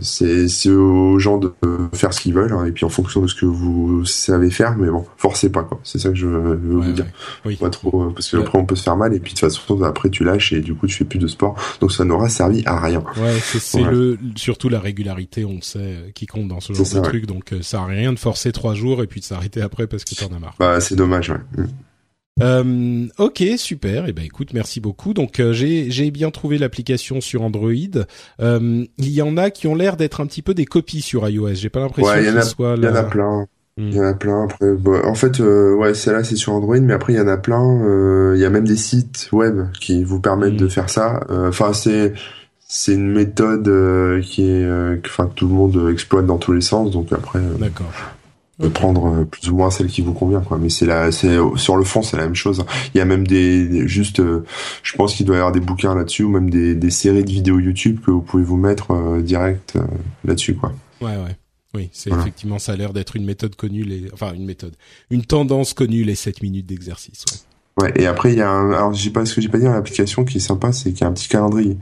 c'est 0.01 0.69
aux 0.69 1.19
gens 1.19 1.37
de 1.37 1.53
faire 1.93 2.11
ce 2.11 2.19
qu'ils 2.21 2.33
veulent, 2.33 2.51
hein, 2.51 2.65
et 2.65 2.71
puis 2.71 2.85
en 2.85 2.89
fonction 2.89 3.21
de 3.21 3.27
ce 3.27 3.35
que 3.35 3.45
vous 3.45 4.03
savez 4.03 4.49
faire, 4.49 4.75
mais 4.77 4.89
bon, 4.89 5.05
forcez 5.15 5.49
pas 5.51 5.61
quoi. 5.63 5.79
C'est 5.83 5.99
ça 5.99 6.09
que 6.09 6.15
je 6.15 6.25
veux 6.25 6.55
vous 6.55 6.91
dire. 6.91 7.05
ouais. 7.05 7.51
Oui. 7.51 7.55
Pas 7.55 7.69
trop, 7.69 8.01
euh, 8.03 8.09
parce 8.13 8.29
que 8.31 8.37
Ouais. 8.37 8.43
après 8.43 8.57
on 8.57 8.65
peut 8.65 8.75
se 8.75 8.81
faire 8.83 8.97
mal, 8.97 9.13
et 9.13 9.19
puis 9.19 9.33
de 9.33 9.39
toute 9.39 9.47
façon 9.47 9.81
après 9.83 10.09
tu 10.09 10.23
lâches 10.23 10.53
et 10.53 10.61
du 10.61 10.73
coup 10.73 10.87
tu 10.87 10.95
fais 10.95 11.05
plus 11.05 11.19
de 11.19 11.27
sport, 11.27 11.55
donc 11.81 11.91
ça 11.91 12.03
n'aura 12.03 12.29
servi 12.29 12.63
à 12.65 12.79
rien. 12.79 13.03
Ouais, 13.17 13.37
c'est 13.39 13.83
le 13.83 14.17
surtout 14.35 14.69
la 14.69 14.79
régularité, 14.79 15.45
on 15.45 15.55
le 15.55 15.61
sait, 15.61 15.77
euh, 15.79 16.09
qui 16.13 16.25
compte 16.25 16.47
dans 16.47 16.59
ce 16.59 16.73
genre 16.73 16.85
de 16.95 16.99
truc. 17.07 17.27
Donc 17.27 17.53
ça 17.61 17.81
a 17.81 17.85
rien 17.85 18.11
de 18.11 18.19
forcer 18.19 18.51
trois 18.51 18.73
jours 18.73 19.03
et 19.03 19.07
puis 19.07 19.19
de 19.19 19.25
s'arrêter 19.25 19.61
après 19.61 19.85
parce 19.85 20.03
que 20.03 20.15
t'en 20.15 20.35
as 20.35 20.39
marre. 20.39 20.55
Bah 20.59 20.81
c'est 20.81 20.95
dommage, 20.95 21.29
ouais. 21.29 21.37
Mm. 21.63 21.67
Euh, 22.41 23.07
ok, 23.17 23.43
super. 23.57 24.07
Et 24.07 24.13
ben 24.13 24.23
écoute, 24.25 24.53
merci 24.53 24.79
beaucoup. 24.79 25.13
Donc 25.13 25.39
euh, 25.39 25.53
j'ai 25.53 25.91
j'ai 25.91 26.11
bien 26.11 26.31
trouvé 26.31 26.57
l'application 26.57 27.21
sur 27.21 27.41
Android. 27.43 27.71
Euh, 28.41 28.85
il 28.97 29.09
y 29.09 29.21
en 29.21 29.37
a 29.37 29.49
qui 29.51 29.67
ont 29.67 29.75
l'air 29.75 29.97
d'être 29.97 30.21
un 30.21 30.25
petit 30.25 30.41
peu 30.41 30.53
des 30.53 30.65
copies 30.65 31.01
sur 31.01 31.27
iOS. 31.27 31.53
J'ai 31.55 31.69
pas 31.69 31.81
l'impression 31.81 32.11
Ouais, 32.11 32.19
qu'ils 32.25 32.37
a- 32.37 32.41
soient 32.41 32.75
Il 32.77 32.83
y 32.83 32.87
en 32.87 32.95
a 32.95 33.03
plein. 33.03 33.47
Mm. 33.77 33.87
Il 33.89 33.93
y 33.95 33.99
en 33.99 34.03
a 34.05 34.13
plein. 34.13 34.43
Après, 34.45 34.73
bah, 34.73 35.01
en 35.05 35.13
fait, 35.15 35.39
ouais, 35.39 35.93
celle-là 35.93 36.23
c'est 36.23 36.35
sur 36.35 36.53
Android, 36.53 36.79
mais 36.79 36.93
après 36.93 37.13
il 37.13 37.17
y 37.17 37.21
en 37.21 37.27
a 37.27 37.37
plein. 37.37 38.33
Il 38.35 38.39
y 38.39 38.45
a 38.45 38.49
même 38.49 38.65
des 38.67 38.77
sites 38.77 39.27
web 39.31 39.67
qui 39.79 40.03
vous 40.03 40.19
permettent 40.19 40.53
Mm. 40.53 40.57
de 40.57 40.67
faire 40.67 40.89
ça. 40.89 41.19
Enfin, 41.29 41.73
c'est 41.73 42.13
c'est 42.73 42.93
une 42.93 43.11
méthode 43.11 43.65
qui 44.23 44.43
est, 44.43 44.61
que- 44.63 45.07
enfin, 45.07 45.27
que 45.27 45.33
tout 45.35 45.47
le 45.47 45.53
monde 45.53 45.89
exploite 45.91 46.25
dans 46.25 46.37
tous 46.37 46.53
les 46.53 46.61
sens. 46.61 46.91
Donc 46.91 47.11
après, 47.11 47.39
D'accord. 47.59 47.91
De 48.61 48.67
prendre 48.67 49.07
euh, 49.07 49.25
plus 49.25 49.49
ou 49.49 49.55
moins 49.55 49.71
celle 49.71 49.87
qui 49.87 50.01
vous 50.01 50.13
convient 50.13 50.41
quoi 50.41 50.57
mais 50.57 50.69
c'est 50.69 50.85
la 50.85 51.11
c'est 51.11 51.37
sur 51.55 51.77
le 51.77 51.83
fond 51.83 52.01
c'est 52.01 52.17
la 52.17 52.23
même 52.23 52.35
chose 52.35 52.63
il 52.93 52.97
y 52.97 53.01
a 53.01 53.05
même 53.05 53.25
des, 53.27 53.65
des- 53.67 53.87
juste 53.87 54.19
euh, 54.19 54.45
je 54.83 54.95
pense 54.95 55.15
qu'il 55.15 55.25
doit 55.25 55.35
y 55.35 55.39
avoir 55.39 55.51
des 55.51 55.59
bouquins 55.59 55.95
là-dessus 55.95 56.23
ou 56.23 56.29
même 56.29 56.49
des, 56.49 56.75
des 56.75 56.89
séries 56.91 57.23
de 57.23 57.31
vidéos 57.31 57.59
YouTube 57.59 57.99
que 58.05 58.11
vous 58.11 58.21
pouvez 58.21 58.43
vous 58.43 58.57
mettre 58.57 58.91
euh, 58.91 59.21
direct 59.21 59.73
euh, 59.75 59.81
là-dessus 60.25 60.55
quoi 60.55 60.73
Ouais, 61.01 61.15
ouais. 61.17 61.35
Oui, 61.73 61.89
c'est 61.93 62.09
Voilà. 62.09 62.23
effectivement 62.23 62.59
ça 62.59 62.73
a 62.73 62.75
l'air 62.75 62.91
d'être 62.93 63.15
une 63.15 63.23
méthode 63.25 63.55
connue, 63.55 63.83
les, 63.83 64.09
enfin 64.13 64.33
une 64.33 64.45
méthode, 64.45 64.75
une 65.09 65.23
tendance 65.25 65.73
connue 65.73 66.03
les 66.03 66.15
7 66.15 66.41
minutes 66.43 66.65
d'exercice. 66.67 67.23
Ouais. 67.31 67.37
Ouais 67.81 67.91
et 67.95 68.05
après 68.05 68.31
il 68.31 68.37
y 68.37 68.41
a 68.41 68.49
un, 68.49 68.71
alors 68.71 68.93
j'ai 68.93 69.09
pas 69.09 69.25
ce 69.25 69.35
que 69.35 69.41
j'ai 69.41 69.49
pas 69.49 69.57
dit 69.57 69.65
dans 69.65 69.73
l'application 69.73 70.23
qui 70.23 70.37
est 70.37 70.41
sympa 70.41 70.71
c'est 70.71 70.91
qu'il 70.91 71.01
y 71.01 71.03
a 71.03 71.07
un 71.07 71.13
petit 71.13 71.27
calendrier 71.27 71.77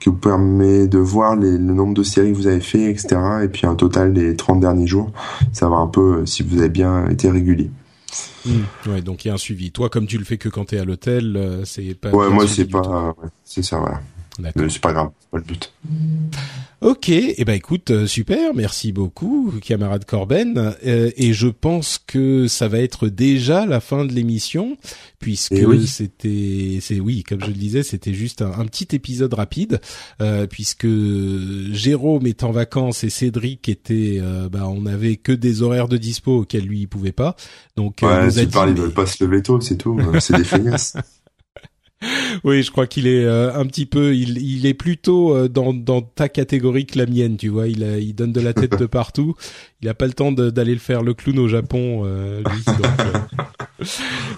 qui 0.00 0.08
vous 0.08 0.16
permet 0.16 0.86
de 0.88 0.98
voir 0.98 1.36
les, 1.36 1.52
le 1.52 1.58
nombre 1.58 1.94
de 1.94 2.02
séries 2.02 2.32
que 2.32 2.36
vous 2.36 2.46
avez 2.46 2.60
fait 2.60 2.90
etc 2.90 3.20
et 3.44 3.48
puis 3.48 3.66
un 3.66 3.74
total 3.74 4.12
des 4.12 4.36
30 4.36 4.60
derniers 4.60 4.86
jours 4.86 5.12
savoir 5.52 5.80
un 5.80 5.88
peu 5.88 6.20
euh, 6.20 6.26
si 6.26 6.42
vous 6.42 6.58
avez 6.58 6.68
bien 6.68 7.08
été 7.08 7.30
régulier 7.30 7.70
Mm. 8.44 8.90
Ouais, 8.90 9.02
donc 9.02 9.24
il 9.24 9.28
y 9.28 9.30
a 9.30 9.34
un 9.34 9.38
suivi. 9.38 9.70
Toi, 9.70 9.88
comme 9.88 10.06
tu 10.06 10.18
le 10.18 10.24
fais 10.24 10.36
que 10.36 10.48
quand 10.48 10.66
t'es 10.66 10.78
à 10.78 10.84
l'hôtel, 10.84 11.36
euh, 11.36 11.64
c'est 11.64 11.94
pas. 11.94 12.10
ouais 12.10 12.28
moi 12.28 12.46
c'est 12.46 12.66
pas 12.66 12.80
euh, 12.80 13.22
ouais, 13.22 13.28
c'est 13.44 13.62
ça 13.62 13.78
voilà. 13.78 14.00
Mais 14.38 14.52
c'est 14.68 14.80
pas 14.80 14.92
grave 14.92 15.10
pas 15.30 15.38
le 15.38 15.44
but 15.44 15.72
Ok, 16.80 17.10
et 17.10 17.44
ben 17.44 17.52
écoute, 17.52 17.92
euh, 17.92 18.08
super, 18.08 18.54
merci 18.54 18.90
beaucoup, 18.90 19.52
camarade 19.62 20.04
Corben. 20.04 20.74
Euh, 20.84 21.12
et 21.16 21.32
je 21.32 21.46
pense 21.46 22.00
que 22.04 22.48
ça 22.48 22.66
va 22.66 22.80
être 22.80 23.08
déjà 23.08 23.66
la 23.66 23.78
fin 23.78 24.04
de 24.04 24.12
l'émission, 24.12 24.76
puisque 25.20 25.52
Eh 25.52 25.64
oui. 25.64 25.86
c'était, 25.86 26.78
c'est 26.80 26.98
oui, 26.98 27.22
comme 27.22 27.40
je 27.40 27.46
le 27.46 27.52
disais, 27.52 27.84
c'était 27.84 28.12
juste 28.12 28.42
un, 28.42 28.50
un 28.58 28.64
petit 28.66 28.88
épisode 28.96 29.32
rapide, 29.32 29.80
euh, 30.20 30.48
puisque 30.48 30.88
Jérôme 31.70 32.26
est 32.26 32.42
en 32.42 32.50
vacances 32.50 33.04
et 33.04 33.10
Cédric 33.10 33.68
était, 33.68 34.18
euh, 34.20 34.48
bah, 34.48 34.66
on 34.66 34.84
avait 34.86 35.14
que 35.14 35.30
des 35.30 35.62
horaires 35.62 35.86
de 35.86 35.98
dispo 35.98 36.38
auxquels 36.40 36.64
lui 36.64 36.80
il 36.80 36.88
pouvait 36.88 37.12
pas. 37.12 37.36
Donc, 37.76 38.02
euh, 38.02 38.08
Ouais, 38.08 38.26
nous 38.26 38.38
a 38.40 38.44
dit, 38.44 38.58
ils 38.70 38.80
veulent 38.80 38.90
pas 38.92 39.06
se 39.06 39.22
lever 39.22 39.40
tôt, 39.40 39.60
c'est 39.60 39.76
tout. 39.76 40.00
C'est 40.18 40.36
des 40.36 40.42
feignasses. 40.44 40.94
Oui, 42.44 42.62
je 42.62 42.70
crois 42.70 42.86
qu'il 42.86 43.06
est 43.06 43.24
euh, 43.24 43.54
un 43.54 43.66
petit 43.66 43.86
peu, 43.86 44.14
il, 44.14 44.38
il 44.38 44.66
est 44.66 44.74
plutôt 44.74 45.34
euh, 45.34 45.48
dans, 45.48 45.72
dans 45.72 46.02
ta 46.02 46.28
catégorie 46.28 46.86
que 46.86 46.98
la 46.98 47.06
mienne, 47.06 47.36
tu 47.36 47.48
vois. 47.48 47.68
Il, 47.68 47.84
a, 47.84 47.98
il 47.98 48.14
donne 48.14 48.32
de 48.32 48.40
la 48.40 48.52
tête 48.52 48.78
de 48.78 48.86
partout. 48.86 49.34
Il 49.80 49.88
a 49.88 49.94
pas 49.94 50.06
le 50.06 50.12
temps 50.12 50.30
d'aller 50.30 50.74
le 50.74 50.78
faire 50.78 51.02
le 51.02 51.12
clown 51.12 51.38
au 51.40 51.48
Japon, 51.48 52.02
euh, 52.04 52.38
lui. 52.40 52.62
euh. 52.68 53.84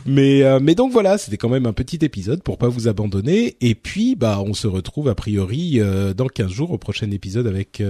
mais 0.06 0.42
euh, 0.42 0.58
mais 0.60 0.74
donc 0.74 0.90
voilà, 0.90 1.18
c'était 1.18 1.36
quand 1.36 1.50
même 1.50 1.66
un 1.66 1.74
petit 1.74 1.98
épisode 2.02 2.42
pour 2.42 2.56
pas 2.56 2.68
vous 2.68 2.88
abandonner. 2.88 3.56
Et 3.60 3.74
puis 3.74 4.16
bah 4.16 4.40
on 4.44 4.54
se 4.54 4.66
retrouve 4.66 5.08
a 5.08 5.14
priori 5.14 5.80
euh, 5.80 6.14
dans 6.14 6.28
15 6.28 6.50
jours 6.50 6.70
au 6.70 6.78
prochain 6.78 7.10
épisode 7.10 7.46
avec 7.46 7.82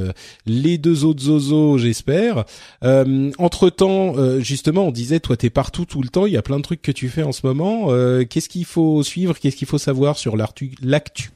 les 0.46 0.78
deux 0.78 1.04
autres 1.04 1.22
zozos, 1.22 1.78
j'espère. 1.78 2.44
Entre 2.82 3.70
temps, 3.70 4.14
justement, 4.40 4.88
on 4.88 4.90
disait 4.90 5.20
toi 5.20 5.36
t'es 5.36 5.50
partout 5.50 5.84
tout 5.84 6.02
le 6.02 6.08
temps. 6.08 6.26
Il 6.26 6.32
y 6.32 6.36
a 6.36 6.42
plein 6.42 6.56
de 6.56 6.62
trucs 6.62 6.82
que 6.82 6.92
tu 6.92 7.08
fais 7.08 7.22
en 7.22 7.32
ce 7.32 7.46
moment. 7.46 7.88
Qu'est-ce 8.28 8.48
qu'il 8.48 8.64
faut 8.64 9.02
suivre? 9.02 9.38
Qu'est-ce 9.38 9.56
qu'il 9.56 9.68
faut 9.68 9.78
savoir 9.78 9.93
sur 10.16 10.36
l'actu 10.36 10.74
l'actu 10.82 11.30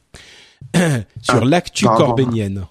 sur 1.21 1.41
Ah, 1.41 1.45
l'actu 1.45 1.85
corbénienne 1.85 2.65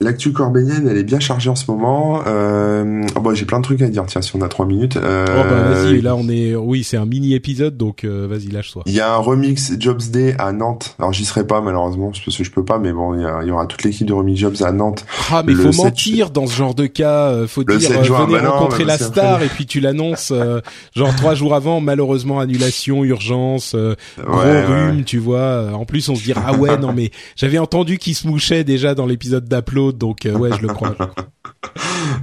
L'actu 0.00 0.30
corbénienne, 0.32 0.86
elle 0.88 0.96
est 0.96 1.02
bien 1.02 1.18
chargée 1.18 1.50
en 1.50 1.56
ce 1.56 1.68
moment. 1.68 2.22
Euh... 2.24 3.04
oh, 3.16 3.20
bon, 3.20 3.34
j'ai 3.34 3.44
plein 3.46 3.58
de 3.58 3.64
trucs 3.64 3.82
à 3.82 3.88
dire. 3.88 4.04
Tiens, 4.06 4.22
si 4.22 4.30
on 4.36 4.42
a 4.42 4.46
trois 4.48 4.64
minutes. 4.64 4.96
Euh... 4.96 5.24
Oh 5.28 5.42
bah 5.50 5.72
vas-y, 5.72 6.00
là 6.02 6.14
on 6.14 6.28
est, 6.28 6.54
oui 6.54 6.84
c'est 6.84 6.96
un 6.96 7.04
mini 7.04 7.34
épisode 7.34 7.76
donc 7.76 8.04
euh, 8.04 8.28
vas-y 8.30 8.46
lâche-toi. 8.46 8.84
Il 8.86 8.92
y 8.92 9.00
a 9.00 9.12
un 9.12 9.16
remix 9.16 9.72
Jobs 9.80 10.00
Day 10.12 10.36
à 10.38 10.52
Nantes. 10.52 10.94
Alors 11.00 11.12
j'y 11.12 11.24
serai 11.24 11.44
pas 11.44 11.60
malheureusement 11.60 12.12
parce 12.12 12.20
que 12.36 12.44
je 12.44 12.50
peux 12.52 12.64
pas, 12.64 12.78
mais 12.78 12.92
bon, 12.92 13.16
il 13.16 13.22
y, 13.22 13.24
a- 13.24 13.40
il 13.42 13.48
y 13.48 13.50
aura 13.50 13.66
toute 13.66 13.82
l'équipe 13.82 14.06
de 14.06 14.12
remix 14.12 14.38
Jobs 14.38 14.54
à 14.62 14.70
Nantes. 14.70 15.04
Ah 15.32 15.42
mais 15.44 15.52
Le 15.52 15.64
faut 15.64 15.72
7 15.72 15.84
mentir 15.86 16.30
dans 16.30 16.46
ce 16.46 16.54
genre 16.54 16.76
de 16.76 16.86
cas, 16.86 17.30
euh, 17.30 17.48
faut 17.48 17.64
Le 17.66 17.76
dire 17.76 17.88
7 17.88 17.96
euh, 17.98 18.02
venez 18.24 18.38
bah 18.40 18.50
rencontrer 18.50 18.84
bah 18.84 18.92
la 18.92 18.98
star 19.04 19.42
et 19.42 19.48
puis 19.48 19.66
tu 19.66 19.80
l'annonces 19.80 20.30
euh, 20.30 20.60
genre 20.94 21.12
trois 21.16 21.34
jours 21.34 21.56
avant, 21.56 21.80
malheureusement 21.80 22.38
annulation, 22.38 23.02
urgence, 23.02 23.72
euh, 23.74 23.96
gros 24.16 24.38
Ouais, 24.38 24.44
ouais. 24.44 24.64
rhume, 24.90 25.02
tu 25.02 25.18
vois. 25.18 25.72
En 25.74 25.84
plus 25.86 26.08
on 26.08 26.14
se 26.14 26.22
dira 26.22 26.40
ah 26.46 26.52
ouais 26.54 26.76
non 26.78 26.92
mais 26.92 27.10
j'avais 27.34 27.58
entendu 27.58 27.98
qu'il 27.98 28.14
se 28.14 28.28
mouchait 28.28 28.62
déjà 28.62 28.94
dans 28.94 29.06
l'épisode 29.06 29.48
donc 29.92 30.26
euh, 30.26 30.36
ouais 30.36 30.50
je 30.56 30.66
le 30.66 30.68
crois. 30.68 30.94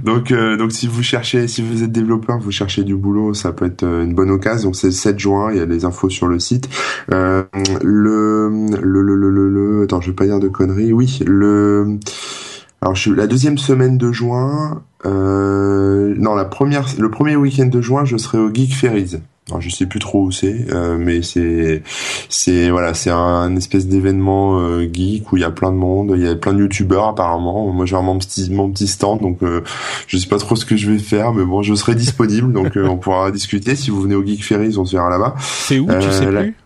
Donc, 0.04 0.30
euh, 0.30 0.56
donc 0.56 0.72
si 0.72 0.86
vous 0.86 1.02
cherchez, 1.02 1.48
si 1.48 1.62
vous 1.62 1.82
êtes 1.82 1.92
développeur, 1.92 2.38
vous 2.38 2.50
cherchez 2.50 2.82
du 2.82 2.94
boulot, 2.94 3.34
ça 3.34 3.52
peut 3.52 3.66
être 3.66 3.82
euh, 3.82 4.04
une 4.04 4.14
bonne 4.14 4.30
occasion. 4.30 4.68
Donc 4.68 4.76
c'est 4.76 4.88
le 4.88 4.92
7 4.92 5.18
juin, 5.18 5.50
il 5.52 5.58
y 5.58 5.60
a 5.60 5.66
les 5.66 5.84
infos 5.84 6.08
sur 6.08 6.26
le 6.26 6.38
site. 6.38 6.68
Le, 7.08 7.46
le, 7.82 8.48
le, 8.80 9.02
le, 9.02 9.48
le, 9.48 9.82
attends, 9.84 10.00
je 10.00 10.10
vais 10.10 10.16
pas 10.16 10.26
dire 10.26 10.40
de 10.40 10.48
conneries. 10.48 10.92
Oui, 10.92 11.20
le, 11.26 11.98
alors 12.80 12.94
je, 12.94 13.12
la 13.12 13.26
deuxième 13.26 13.58
semaine 13.58 13.98
de 13.98 14.12
juin, 14.12 14.82
euh, 15.06 16.14
non 16.18 16.34
la 16.34 16.44
première, 16.44 16.86
le 16.98 17.10
premier 17.10 17.36
week-end 17.36 17.66
de 17.66 17.80
juin, 17.80 18.04
je 18.04 18.16
serai 18.16 18.38
au 18.38 18.52
Geek 18.52 18.74
Ferries. 18.74 19.16
Alors 19.48 19.60
je 19.60 19.70
sais 19.70 19.86
plus 19.86 20.00
trop 20.00 20.24
où 20.24 20.32
c'est, 20.32 20.66
euh, 20.72 20.96
mais 20.98 21.22
c'est 21.22 21.84
c'est 22.28 22.68
voilà, 22.68 22.94
c'est 22.94 23.10
un, 23.10 23.54
espèce 23.54 23.86
d'événement 23.86 24.58
euh, 24.58 24.88
geek 24.92 25.30
où 25.30 25.36
il 25.36 25.42
y 25.42 25.44
a 25.44 25.52
plein 25.52 25.70
de 25.70 25.76
monde, 25.76 26.14
il 26.16 26.24
y 26.24 26.28
a 26.28 26.34
plein 26.34 26.52
de 26.52 26.58
youtubeurs 26.58 27.06
apparemment. 27.06 27.72
Moi 27.72 27.86
j'ai 27.86 27.94
vraiment 27.94 28.14
mon 28.14 28.18
petit 28.18 28.50
mon 28.50 28.68
petit 28.72 28.88
stand, 28.88 29.20
donc 29.20 29.44
euh, 29.44 29.62
je 30.08 30.16
sais 30.16 30.26
pas 30.26 30.38
trop 30.38 30.56
ce 30.56 30.64
que 30.64 30.76
je 30.76 30.90
vais 30.90 30.98
faire, 30.98 31.32
mais 31.32 31.44
bon, 31.44 31.62
je 31.62 31.74
serai 31.76 31.94
disponible, 31.94 32.52
donc 32.52 32.76
euh, 32.76 32.88
on 32.88 32.96
pourra 32.96 33.30
discuter. 33.32 33.76
Si 33.76 33.90
vous 33.90 34.02
venez 34.02 34.16
au 34.16 34.26
Geek 34.26 34.44
Ferries, 34.44 34.78
on 34.78 34.84
se 34.84 34.96
verra 34.96 35.10
là-bas. 35.10 35.36
C'est 35.38 35.78
où 35.78 35.86
tu 35.86 36.10
sais 36.10 36.26
plus? 36.26 36.56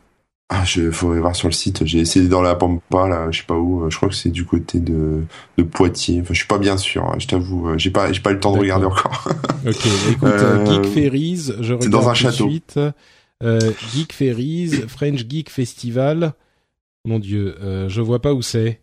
Ah, 0.53 0.65
je 0.65 0.91
faudrait 0.91 1.21
voir 1.21 1.37
sur 1.37 1.47
le 1.47 1.53
site. 1.53 1.87
J'ai 1.87 2.01
essayé 2.01 2.27
dans 2.27 2.43
la 2.43 2.57
Pampa 2.57 3.07
là, 3.07 3.29
je 3.31 3.39
sais 3.39 3.47
pas 3.47 3.55
où. 3.55 3.89
Je 3.89 3.97
crois 3.97 4.09
que 4.09 4.17
c'est 4.17 4.31
du 4.31 4.45
côté 4.45 4.81
de 4.81 5.23
de 5.57 5.63
Poitiers. 5.63 6.21
Enfin, 6.23 6.35
je 6.35 6.39
suis 6.39 6.49
pas 6.49 6.59
bien 6.59 6.77
sûr. 6.77 7.05
hein, 7.05 7.15
je 7.19 7.29
t'avoue, 7.29 7.69
euh, 7.69 7.79
j'ai 7.79 7.91
pas 7.91 8.13
j'ai 8.13 8.21
pas 8.21 8.31
eu 8.31 8.35
le 8.35 8.41
temps 8.41 8.53
de 8.53 8.59
regarder 8.59 8.87
encore. 8.87 9.29
Ok, 9.67 9.87
écoute 10.11 10.25
euh, 10.29 10.59
Euh, 10.67 10.83
Geek 10.83 10.93
Ferries, 10.93 11.53
je 11.61 11.75
regarde 11.75 11.93
dans 11.93 12.09
un 12.09 12.13
tout 12.13 12.19
de 12.19 12.31
château. 12.31 12.49
suite. 12.51 12.81
Euh, 13.43 13.61
Geek 13.95 14.13
Ferries, 14.13 14.71
French 14.89 15.25
Geek 15.29 15.51
Festival. 15.51 16.33
Mon 17.07 17.19
Dieu, 17.21 17.55
euh, 17.63 17.89
je 17.89 18.01
vois 18.01 18.21
pas 18.21 18.35
où 18.35 18.43
c'est. 18.43 18.81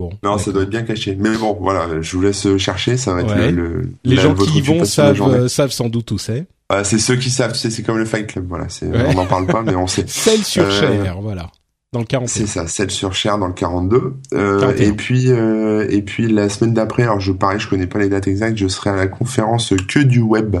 Bon. 0.00 0.10
non, 0.24 0.38
ça 0.38 0.50
doit 0.50 0.62
être 0.64 0.70
bien 0.70 0.82
caché. 0.82 1.14
Mais 1.14 1.36
bon, 1.36 1.56
voilà, 1.60 2.00
je 2.00 2.16
vous 2.16 2.22
laisse 2.22 2.56
chercher. 2.56 2.96
Ça 2.96 3.14
va 3.14 3.20
être 3.20 3.34
Ouais. 3.36 3.52
le, 3.52 3.80
le- 3.82 3.92
Les 4.04 4.16
gens 4.16 4.34
qui 4.34 4.58
y 4.58 4.60
vont 4.60 4.84
savent, 4.84 5.46
savent 5.46 5.70
sans 5.70 5.88
doute 5.88 6.10
où 6.10 6.18
c'est. 6.18 6.46
C'est 6.82 6.98
ceux 6.98 7.16
qui 7.16 7.30
savent. 7.30 7.52
tu 7.52 7.58
sais, 7.58 7.70
C'est 7.70 7.82
comme 7.82 7.98
le 7.98 8.04
Fight 8.06 8.26
Club. 8.26 8.46
Voilà, 8.48 8.64
c'est 8.68 8.86
Ouais. 8.86 9.04
on 9.08 9.14
n'en 9.14 9.26
parle 9.26 9.46
pas, 9.46 9.62
mais 9.62 9.74
on 9.76 9.86
sait. 9.86 10.04
Celle 10.08 10.42
sur 10.42 10.64
Euh, 10.64 10.70
Cher, 10.70 11.18
voilà. 11.20 11.50
Dans 11.92 12.00
le 12.00 12.06
41. 12.06 12.26
C'est 12.26 12.46
ça, 12.48 12.66
celle 12.66 12.90
sur 12.90 13.14
Cher 13.14 13.38
dans 13.38 13.46
le 13.46 13.52
42. 13.52 14.14
Euh, 14.32 14.58
41. 14.58 14.84
et 14.88 14.92
puis 14.94 15.30
euh, 15.30 15.86
et 15.88 16.02
puis 16.02 16.26
la 16.26 16.48
semaine 16.48 16.74
d'après, 16.74 17.04
alors 17.04 17.20
je 17.20 17.30
pareil, 17.30 17.60
je 17.60 17.68
connais 17.68 17.86
pas 17.86 18.00
les 18.00 18.08
dates 18.08 18.26
exactes, 18.26 18.58
je 18.58 18.66
serai 18.66 18.90
à 18.90 18.96
la 18.96 19.06
conférence 19.06 19.72
que 19.86 20.00
du 20.00 20.18
web 20.20 20.56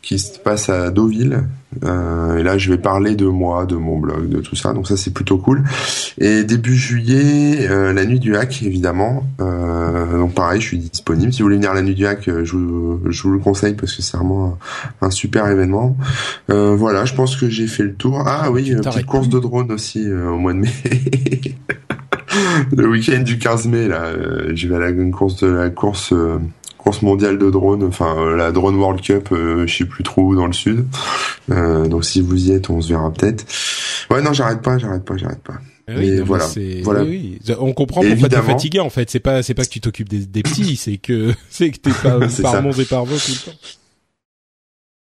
qui 0.00 0.20
se 0.20 0.38
passe 0.38 0.68
à 0.68 0.90
Deauville. 0.92 1.42
Euh, 1.84 2.38
et 2.38 2.42
là, 2.42 2.58
je 2.58 2.70
vais 2.70 2.78
parler 2.78 3.14
de 3.14 3.26
moi, 3.26 3.66
de 3.66 3.76
mon 3.76 3.98
blog, 3.98 4.28
de 4.28 4.40
tout 4.40 4.56
ça. 4.56 4.72
Donc 4.72 4.86
ça, 4.86 4.96
c'est 4.96 5.12
plutôt 5.12 5.38
cool. 5.38 5.64
Et 6.18 6.44
début 6.44 6.76
juillet, 6.76 7.68
euh, 7.68 7.92
la 7.92 8.04
nuit 8.04 8.20
du 8.20 8.36
hack, 8.36 8.62
évidemment. 8.62 9.24
Euh, 9.40 10.18
donc 10.18 10.34
pareil, 10.34 10.60
je 10.60 10.66
suis 10.66 10.78
disponible. 10.78 11.32
Si 11.32 11.40
vous 11.40 11.46
voulez 11.46 11.56
venir 11.56 11.70
à 11.70 11.74
la 11.74 11.82
nuit 11.82 11.94
du 11.94 12.06
hack, 12.06 12.24
je 12.26 12.56
vous, 12.56 13.00
je 13.08 13.22
vous 13.22 13.32
le 13.32 13.38
conseille 13.38 13.74
parce 13.74 13.94
que 13.94 14.02
c'est 14.02 14.16
vraiment 14.16 14.58
un, 15.00 15.10
super 15.10 15.48
événement. 15.48 15.96
voilà, 16.48 17.04
je 17.04 17.14
pense 17.14 17.36
que 17.36 17.48
j'ai 17.48 17.66
fait 17.66 17.84
le 17.84 17.94
tour. 17.94 18.22
Ah 18.26 18.50
oui, 18.50 18.70
une 18.70 18.80
petite 18.80 19.06
course 19.06 19.28
de 19.28 19.38
drone 19.38 19.72
aussi 19.72 20.10
au 20.10 20.38
mois 20.38 20.52
de 20.52 20.58
mai. 20.58 20.72
le 22.76 22.88
week-end 22.88 23.22
du 23.22 23.38
15 23.38 23.66
mai, 23.66 23.88
là, 23.88 24.12
je 24.54 24.68
vais 24.68 24.76
à 24.76 24.78
la 24.78 24.90
une 24.90 25.12
course 25.12 25.42
de 25.42 25.48
la 25.48 25.70
course 25.70 26.12
course 26.86 27.02
mondiale 27.02 27.36
de 27.36 27.50
drone, 27.50 27.82
enfin 27.82 28.16
euh, 28.16 28.36
la 28.36 28.52
Drone 28.52 28.76
World 28.76 29.00
Cup, 29.00 29.30
euh, 29.32 29.66
je 29.66 29.76
sais 29.76 29.84
plus 29.86 30.04
trop 30.04 30.22
où 30.22 30.36
dans 30.36 30.46
le 30.46 30.52
sud. 30.52 30.86
Euh, 31.50 31.88
donc 31.88 32.04
si 32.04 32.20
vous 32.20 32.48
y 32.48 32.52
êtes, 32.52 32.70
on 32.70 32.80
se 32.80 32.90
verra 32.90 33.12
peut-être. 33.12 33.44
Ouais, 34.08 34.22
non, 34.22 34.32
j'arrête 34.32 34.62
pas, 34.62 34.78
j'arrête 34.78 35.04
pas, 35.04 35.16
j'arrête 35.16 35.42
pas. 35.42 35.54
Eh 35.88 35.96
oui, 35.96 36.20
voilà, 36.20 36.46
voilà. 36.84 37.02
Oui, 37.02 37.40
On 37.58 37.72
comprend 37.72 38.02
pourquoi 38.02 38.28
t'es 38.28 38.36
fatigué 38.36 38.78
en 38.78 38.90
fait. 38.90 39.10
C'est 39.10 39.18
pas, 39.18 39.42
c'est 39.42 39.54
pas 39.54 39.64
que 39.64 39.70
tu 39.70 39.80
t'occupes 39.80 40.08
des, 40.08 40.26
des 40.26 40.44
petits, 40.44 40.76
c'est 40.76 40.98
que 40.98 41.32
c'est 41.50 41.70
que 41.70 41.78
t'es 41.78 41.90
pas 41.90 42.20
par 42.42 42.62
monde 42.62 42.78
et 42.78 42.84
par 42.84 43.04
vos 43.04 43.16
tout 43.16 43.32
le 43.32 43.50
temps. 43.50 43.58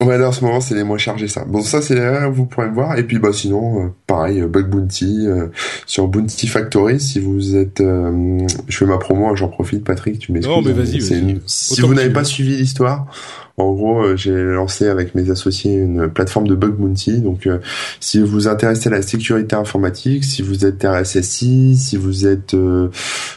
Ouais, 0.00 0.16
là, 0.16 0.28
en 0.28 0.32
ce 0.32 0.44
moment, 0.44 0.60
c'est 0.60 0.76
les 0.76 0.84
moins 0.84 0.96
chargés, 0.96 1.26
ça. 1.26 1.44
Bon, 1.44 1.60
ça, 1.60 1.82
c'est 1.82 1.96
là 1.96 2.28
vous 2.28 2.46
pourrez 2.46 2.68
voir. 2.68 2.96
Et 2.98 3.02
puis, 3.02 3.18
bah, 3.18 3.32
sinon, 3.32 3.84
euh, 3.84 3.88
pareil, 4.06 4.40
euh, 4.40 4.46
Bug 4.46 4.70
Bounty, 4.70 5.26
euh, 5.26 5.48
sur 5.86 6.06
Bounty 6.06 6.46
Factory, 6.46 7.00
si 7.00 7.18
vous 7.18 7.56
êtes, 7.56 7.82
je 7.82 8.76
fais 8.76 8.84
ma 8.84 8.98
promo, 8.98 9.34
j'en 9.34 9.48
profite, 9.48 9.82
Patrick, 9.82 10.20
tu 10.20 10.30
m'excuses. 10.30 10.54
Non, 10.54 10.62
mais 10.62 10.72
vas-y, 10.72 11.00
vas 11.00 11.40
Si 11.46 11.80
vous 11.80 11.94
n'avez 11.94 12.12
pas 12.12 12.22
suivi 12.22 12.56
l'histoire, 12.56 13.06
en 13.58 13.72
gros, 13.72 14.02
euh, 14.02 14.16
j'ai 14.16 14.44
lancé 14.44 14.86
avec 14.86 15.16
mes 15.16 15.30
associés 15.30 15.74
une 15.74 16.08
plateforme 16.08 16.46
de 16.46 16.54
bug 16.54 16.74
bounty. 16.74 17.20
Donc, 17.20 17.46
euh, 17.46 17.58
si 17.98 18.20
vous 18.20 18.26
vous 18.26 18.48
intéressez 18.48 18.88
à 18.88 18.92
la 18.92 19.02
sécurité 19.02 19.56
informatique, 19.56 20.24
si 20.24 20.42
vous 20.42 20.64
êtes 20.64 20.84
RSSI, 20.84 21.76
si 21.76 21.96
vous 21.96 22.26
êtes 22.26 22.54
euh, 22.54 22.88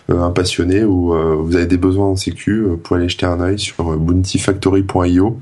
un 0.10 0.29
passionné 0.29 0.84
ou 0.84 1.12
vous 1.43 1.55
avez 1.55 1.65
des 1.65 1.77
besoins 1.77 2.07
en 2.07 2.15
sécu, 2.15 2.62
vous 2.62 2.77
pouvez 2.77 2.99
aller 2.99 3.10
jeter 3.10 3.25
un 3.25 3.39
œil 3.41 3.57
sur 3.57 3.97
bountyfactory.io. 3.97 5.39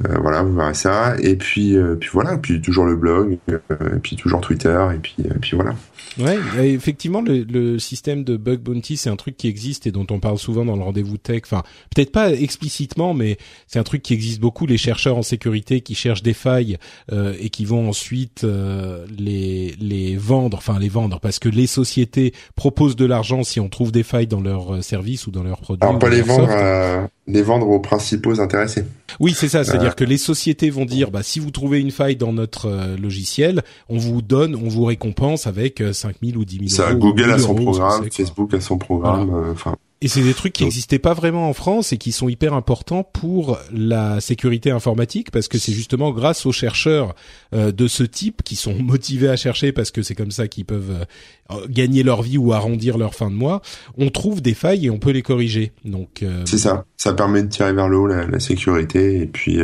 voilà, 0.00 0.42
vous 0.42 0.54
verrez 0.54 0.74
ça. 0.74 1.16
Et 1.20 1.36
puis, 1.36 1.76
puis 2.00 2.10
voilà, 2.12 2.38
puis 2.38 2.60
toujours 2.60 2.86
le 2.86 2.96
blog, 2.96 3.38
et 3.48 3.98
puis 4.02 4.16
toujours 4.16 4.40
Twitter, 4.40 4.86
et 4.94 4.98
puis, 4.98 5.16
et 5.18 5.38
puis 5.40 5.54
voilà. 5.54 5.74
Ouais, 6.18 6.38
effectivement, 6.64 7.20
le, 7.20 7.42
le, 7.42 7.78
système 7.78 8.24
de 8.24 8.36
bug 8.36 8.60
bounty, 8.60 8.96
c'est 8.96 9.10
un 9.10 9.16
truc 9.16 9.36
qui 9.36 9.48
existe 9.48 9.86
et 9.86 9.90
dont 9.90 10.06
on 10.10 10.20
parle 10.20 10.38
souvent 10.38 10.64
dans 10.64 10.76
le 10.76 10.82
rendez-vous 10.82 11.16
tech. 11.16 11.42
Enfin, 11.44 11.62
peut-être 11.94 12.12
pas 12.12 12.32
explicitement, 12.32 13.14
mais 13.14 13.36
c'est 13.66 13.78
un 13.78 13.84
truc 13.84 14.02
qui 14.02 14.14
existe 14.14 14.40
beaucoup. 14.40 14.66
Les 14.66 14.78
chercheurs 14.78 15.16
en 15.16 15.22
sécurité 15.22 15.80
qui 15.80 15.94
cherchent 15.94 16.22
des 16.22 16.34
failles 16.34 16.78
euh, 17.12 17.34
et 17.40 17.50
qui 17.50 17.64
vont 17.64 17.88
ensuite 17.88 18.44
euh, 18.44 19.06
les 19.16 19.74
les 19.80 20.16
vendre, 20.16 20.56
enfin 20.58 20.78
les 20.78 20.88
vendre, 20.88 21.20
parce 21.20 21.38
que 21.38 21.48
les 21.48 21.66
sociétés 21.66 22.32
proposent 22.54 22.96
de 22.96 23.06
l'argent 23.06 23.42
si 23.42 23.60
on 23.60 23.68
trouve 23.68 23.92
des 23.92 24.02
failles 24.02 24.26
dans 24.26 24.40
leurs 24.40 24.76
euh, 24.76 24.82
services 24.82 25.26
ou 25.26 25.30
dans 25.30 25.42
leurs 25.42 25.60
produits. 25.60 25.86
Alors 25.86 25.98
pas 25.98 26.10
les 26.10 26.22
vendre, 26.22 27.08
les 27.26 27.42
vendre 27.42 27.68
aux 27.68 27.80
principaux 27.80 28.40
intéressés. 28.40 28.84
Oui, 29.20 29.34
c'est 29.34 29.48
ça. 29.48 29.64
C'est-à-dire 29.64 29.96
que 29.96 30.04
les 30.04 30.18
sociétés 30.18 30.70
vont 30.70 30.84
dire, 30.84 31.10
bah 31.10 31.22
si 31.22 31.40
vous 31.40 31.50
trouvez 31.50 31.80
une 31.80 31.90
faille 31.90 32.16
dans 32.16 32.32
notre 32.32 32.96
logiciel, 33.00 33.62
on 33.88 33.96
vous 33.96 34.22
donne, 34.22 34.54
on 34.54 34.68
vous 34.68 34.84
récompense 34.84 35.46
avec 35.46 35.82
5000 35.92 36.36
ou 36.36 36.44
10 36.44 36.68
000 36.68 36.68
ça, 36.68 36.94
Google 36.94 37.30
a 37.30 37.38
son 37.38 37.54
programme, 37.54 38.10
Facebook 38.10 38.52
a 38.54 38.60
son 38.60 38.78
programme, 38.78 39.50
enfin. 39.52 39.76
Et 40.04 40.08
c'est 40.08 40.20
des 40.20 40.34
trucs 40.34 40.52
qui 40.52 40.64
n'existaient 40.64 40.98
pas 40.98 41.14
vraiment 41.14 41.48
en 41.48 41.54
France 41.54 41.94
et 41.94 41.96
qui 41.96 42.12
sont 42.12 42.28
hyper 42.28 42.52
importants 42.52 43.04
pour 43.04 43.58
la 43.72 44.20
sécurité 44.20 44.70
informatique 44.70 45.30
parce 45.30 45.48
que 45.48 45.56
c'est 45.56 45.72
justement 45.72 46.10
grâce 46.10 46.44
aux 46.44 46.52
chercheurs 46.52 47.14
euh, 47.54 47.72
de 47.72 47.88
ce 47.88 48.02
type 48.02 48.42
qui 48.42 48.54
sont 48.54 48.74
motivés 48.82 49.30
à 49.30 49.36
chercher 49.36 49.72
parce 49.72 49.90
que 49.90 50.02
c'est 50.02 50.14
comme 50.14 50.30
ça 50.30 50.46
qu'ils 50.46 50.66
peuvent 50.66 51.06
euh, 51.50 51.66
gagner 51.70 52.02
leur 52.02 52.20
vie 52.20 52.36
ou 52.36 52.52
arrondir 52.52 52.98
leur 52.98 53.14
fin 53.14 53.30
de 53.30 53.34
mois, 53.34 53.62
on 53.96 54.10
trouve 54.10 54.42
des 54.42 54.52
failles 54.52 54.84
et 54.84 54.90
on 54.90 54.98
peut 54.98 55.08
les 55.08 55.22
corriger. 55.22 55.72
Donc 55.86 56.22
euh, 56.22 56.42
c'est 56.44 56.58
ça, 56.58 56.84
ça 56.98 57.14
permet 57.14 57.42
de 57.42 57.48
tirer 57.48 57.72
vers 57.72 57.88
le 57.88 57.96
haut 57.96 58.06
la, 58.06 58.40
sécurité 58.40 59.22
et 59.22 59.26
puis 59.26 59.58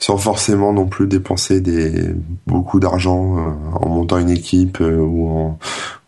sans 0.00 0.16
forcément 0.16 0.72
non 0.72 0.86
plus 0.86 1.06
dépenser 1.06 1.60
des 1.60 2.10
beaucoup 2.48 2.80
d'argent 2.80 3.56
en 3.72 3.88
montant 3.88 4.18
une 4.18 4.30
équipe 4.30 4.80
ou 4.80 5.28
en 5.28 5.58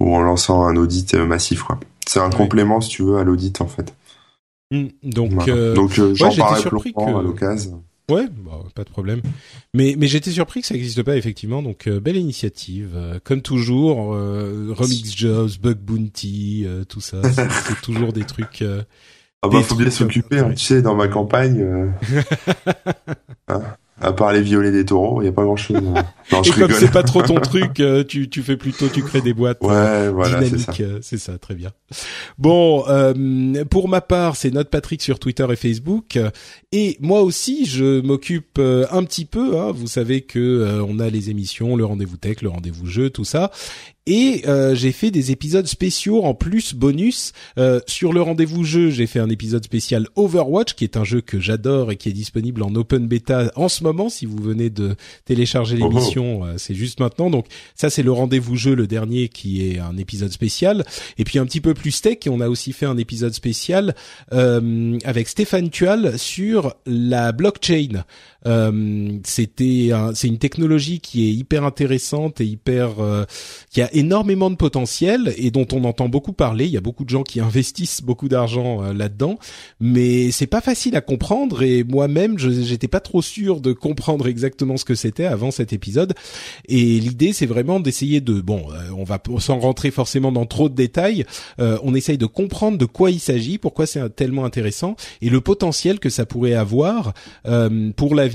ou 0.01 0.17
en 0.17 0.21
lançant 0.21 0.65
un 0.65 0.75
audit 0.75 1.15
massif 1.15 1.63
quoi. 1.63 1.79
C'est 2.07 2.21
un 2.21 2.31
complément, 2.31 2.81
si 2.81 2.91
tu 2.91 3.03
veux, 3.03 3.17
à 3.17 3.25
l'audit, 3.25 3.61
en 3.61 3.69
fait. 3.69 3.95
Hmm, 4.73 4.89
donc, 5.03 5.49
euh, 5.49 5.75
donc 5.75 5.99
euh, 5.99 6.15
j'en 6.15 6.31
ouais, 6.31 6.37
que... 6.37 7.19
à 7.19 7.23
l'occasion. 7.23 7.85
Ouais, 8.11 8.27
bah, 8.31 8.61
pas 8.75 8.85
de 8.85 8.89
problème. 8.89 9.21
Mais 9.75 9.95
mais 9.99 10.07
j'étais 10.07 10.31
surpris 10.31 10.63
que 10.63 10.67
ça 10.67 10.75
n'existe 10.75 11.03
pas 11.03 11.17
effectivement. 11.17 11.63
Donc 11.63 11.87
euh, 11.87 12.01
belle 12.01 12.17
initiative, 12.17 12.93
euh, 12.95 13.19
comme 13.23 13.43
toujours. 13.43 14.09
Remix 14.09 15.15
Jobs, 15.15 15.51
Bug 15.61 15.77
Bounty, 15.77 16.67
tout 16.89 17.03
ça, 17.03 17.19
c'est 17.67 17.81
toujours 17.83 18.15
des 18.15 18.25
trucs. 18.25 18.65
ah 19.43 19.49
bah 19.49 19.63
faut 19.63 19.75
bien 19.75 19.91
s'occuper. 19.91 20.39
Hein, 20.39 20.53
tu 20.57 20.65
sais, 20.65 20.81
dans 20.81 20.95
ma 20.95 21.09
campagne. 21.09 21.93
hein 23.49 23.63
à 24.03 24.13
part 24.13 24.33
les 24.33 24.43
violer 24.43 24.73
des 24.73 24.85
taureaux, 24.85 25.23
il 25.23 25.27
y 25.27 25.29
a 25.29 25.33
pas 25.33 25.45
grand 25.45 25.57
chose. 25.57 25.77
Hein. 25.77 26.05
Non, 26.33 26.43
je 26.43 26.51
Et 26.51 26.55
comme 26.55 26.73
c'est 26.73 26.91
pas 26.91 27.05
trop 27.05 27.23
ton 27.23 27.35
truc, 27.41 27.79
euh, 27.79 28.03
tu, 28.03 28.29
tu 28.29 28.43
fais 28.43 28.57
plutôt, 28.57 28.89
tu 28.89 29.03
crées 29.03 29.21
des 29.21 29.33
boîtes 29.33 29.59
ouais, 29.63 30.11
voilà, 30.11 30.41
dynamiques. 30.43 30.81
Euh, 30.81 30.99
c'est 31.03 31.19
ça. 31.19 31.39
très 31.39 31.55
bien. 31.55 31.71
Bon, 32.37 32.85
euh, 32.89 33.65
pour 33.65 33.89
ma 33.89 34.01
part, 34.01 34.35
c'est 34.35 34.51
notre 34.51 34.71
Patrick 34.71 35.03
sur 35.03 35.21
Twitter 35.21 35.47
et 35.51 35.57
Facebook. 35.57 36.19
Et 36.73 36.97
moi 37.01 37.23
aussi, 37.23 37.65
je 37.67 38.01
m'occupe 38.01 38.59
un 38.59 39.05
petit 39.05 39.25
peu. 39.25 39.59
Hein. 39.59 39.73
Vous 39.73 39.87
savez 39.87 40.23
que 40.23 40.81
on 40.87 40.99
a 40.99 41.09
les 41.09 41.31
émissions, 41.31 41.77
le 41.77 41.85
rendez-vous 41.85 42.17
tech, 42.17 42.43
le 42.43 42.49
rendez-vous 42.49 42.87
jeu, 42.87 43.11
tout 43.11 43.25
ça. 43.25 43.51
Et 44.07 44.43
euh, 44.49 44.75
j'ai 44.75 44.91
fait 44.91 45.13
des 45.13 45.31
épisodes 45.31 45.67
spéciaux 45.67 46.25
en 46.25 46.35
plus 46.35 46.75
bonus 46.75 47.33
euh, 47.57 47.79
sur 47.87 48.13
le 48.13 48.21
rendez-vous 48.21 48.65
jeu. 48.65 48.91
J'ai 48.91 49.07
fait 49.07 49.21
un 49.21 49.31
épisode 49.31 49.65
spécial 49.65 50.09
Overwatch, 50.17 50.75
qui 50.75 50.83
est 50.83 50.97
un 50.97 51.05
jeu 51.05 51.21
que 51.21 51.39
j'adore 51.39 51.93
et 51.93 51.97
qui 51.97 52.09
est 52.09 52.13
disponible 52.13 52.65
en 52.65 52.75
open 52.75 53.07
bêta 53.07 53.53
en 53.55 53.69
ce 53.69 53.85
moment. 53.85 54.09
Si 54.09 54.27
vous 54.27 54.43
venez 54.43 54.71
de 54.71 54.97
télécharger 55.25 55.79
oh, 55.81 55.85
oh. 55.85 55.89
l'émission, 55.89 56.45
euh, 56.45 56.55
c'est 56.59 56.75
juste 56.75 56.99
maintenant. 56.99 57.31
Donc 57.31 57.47
ça, 57.77 57.91
c'est 57.91 58.03
le 58.03 58.11
rendez-vous 58.11 58.57
jeu, 58.57 58.75
le 58.75 58.89
dernier, 58.89 59.29
qui 59.29 59.71
est 59.71 59.79
un 59.79 59.97
épisode 59.97 60.33
spécial. 60.33 60.85
Et 61.19 61.23
puis 61.23 61.39
un 61.39 61.47
petit 61.47 61.61
peu 61.61 61.73
plus 61.73 62.01
tech, 62.01 62.19
on 62.29 62.41
a 62.41 62.49
aussi 62.49 62.73
fait 62.73 62.87
un 62.87 62.99
épisode 62.99 63.35
spécial 63.35 63.95
avec 64.31 65.29
Stéphane 65.29 65.71
Tual 65.71 66.19
sur 66.19 66.75
la 66.87 67.33
blockchain. 67.33 68.05
Euh, 68.47 69.19
c'était 69.25 69.91
c'est 70.15 70.29
une 70.29 70.39
technologie 70.39 71.01
qui 71.01 71.29
est 71.29 71.33
hyper 71.33 71.65
intéressante 71.65 72.41
et 72.41 72.45
hyper 72.45 73.01
euh, 73.01 73.25
qui 73.71 73.83
a 73.83 73.95
énormément 73.95 74.51
de 74.51 74.57
potentiel 74.57 75.33
et 75.37 75.51
dont 75.51 75.67
on 75.73 75.85
entend 75.85 76.09
beaucoup 76.09 76.33
parler. 76.33 76.67
Il 76.67 76.73
y 76.73 76.77
a 76.77 76.81
beaucoup 76.81 77.05
de 77.05 77.11
gens 77.11 77.23
qui 77.23 77.41
investissent 77.41 78.03
beaucoup 78.03 78.29
d'argent 78.29 78.83
euh, 78.83 78.93
là-dedans, 78.93 79.39
mais 79.81 80.31
c'est 80.31 80.47
pas 80.47 80.61
facile 80.61 80.97
à 80.97 81.01
comprendre 81.01 81.63
et 81.63 81.85
moi-même 81.85 82.39
j'étais 82.39 82.89
pas 82.89 83.01
trop 83.01 83.23
sûr 83.23 83.61
de 83.61 83.73
comprendre 83.73 84.27
exactement 84.27 84.77
ce 84.77 84.85
que 84.85 84.95
c'était 84.95 85.27
avant 85.27 85.51
cet 85.51 85.73
épisode. 85.73 86.15
Et 86.67 87.01
l'idée 87.01 87.33
c'est 87.33 87.47
vraiment 87.47 87.81
d'essayer 87.81 88.21
de 88.21 88.41
bon, 88.41 88.67
on 88.97 89.05
va 89.05 89.23
sans 89.39 89.59
rentrer 89.59 89.91
forcément 89.91 90.33
dans 90.33 90.47
trop 90.47 90.69
de 90.69 90.75
détails, 90.75 91.25
on 91.59 91.95
essaye 91.95 92.19
de 92.19 92.27
comprendre 92.27 92.79
de 92.79 92.85
quoi 92.85 93.11
il 93.11 93.21
s'agit, 93.21 93.59
pourquoi 93.59 93.87
c'est 93.87 94.15
tellement 94.15 94.45
intéressant 94.45 94.97
et 95.21 95.31
le 95.31 95.41
potentiel 95.41 95.99
que 95.99 96.11
ça 96.11 96.27
pourrait 96.27 96.55
avoir 96.55 97.13
pour 97.97 98.15
la 98.15 98.29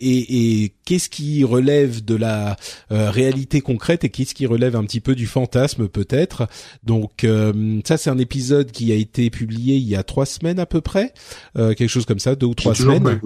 et, 0.00 0.72
qu'est-ce 0.84 1.08
qui 1.08 1.44
relève 1.44 2.04
de 2.04 2.14
la 2.14 2.56
euh, 2.92 3.10
réalité 3.10 3.60
concrète 3.60 4.04
et 4.04 4.08
qu'est-ce 4.08 4.34
qui 4.34 4.46
relève 4.46 4.76
un 4.76 4.84
petit 4.84 5.00
peu 5.00 5.14
du 5.14 5.26
fantasme 5.26 5.88
peut-être. 5.88 6.46
Donc 6.82 7.24
euh, 7.24 7.80
ça 7.84 7.96
c'est 7.96 8.10
un 8.10 8.18
épisode 8.18 8.70
qui 8.70 8.92
a 8.92 8.94
été 8.94 9.30
publié 9.30 9.76
il 9.76 9.88
y 9.88 9.96
a 9.96 10.02
trois 10.02 10.26
semaines 10.26 10.58
à 10.58 10.66
peu 10.66 10.80
près, 10.80 11.12
euh, 11.56 11.74
quelque 11.74 11.88
chose 11.88 12.06
comme 12.06 12.18
ça, 12.18 12.34
deux 12.34 12.46
ou 12.46 12.54
trois 12.54 12.74
semaines. 12.74 13.20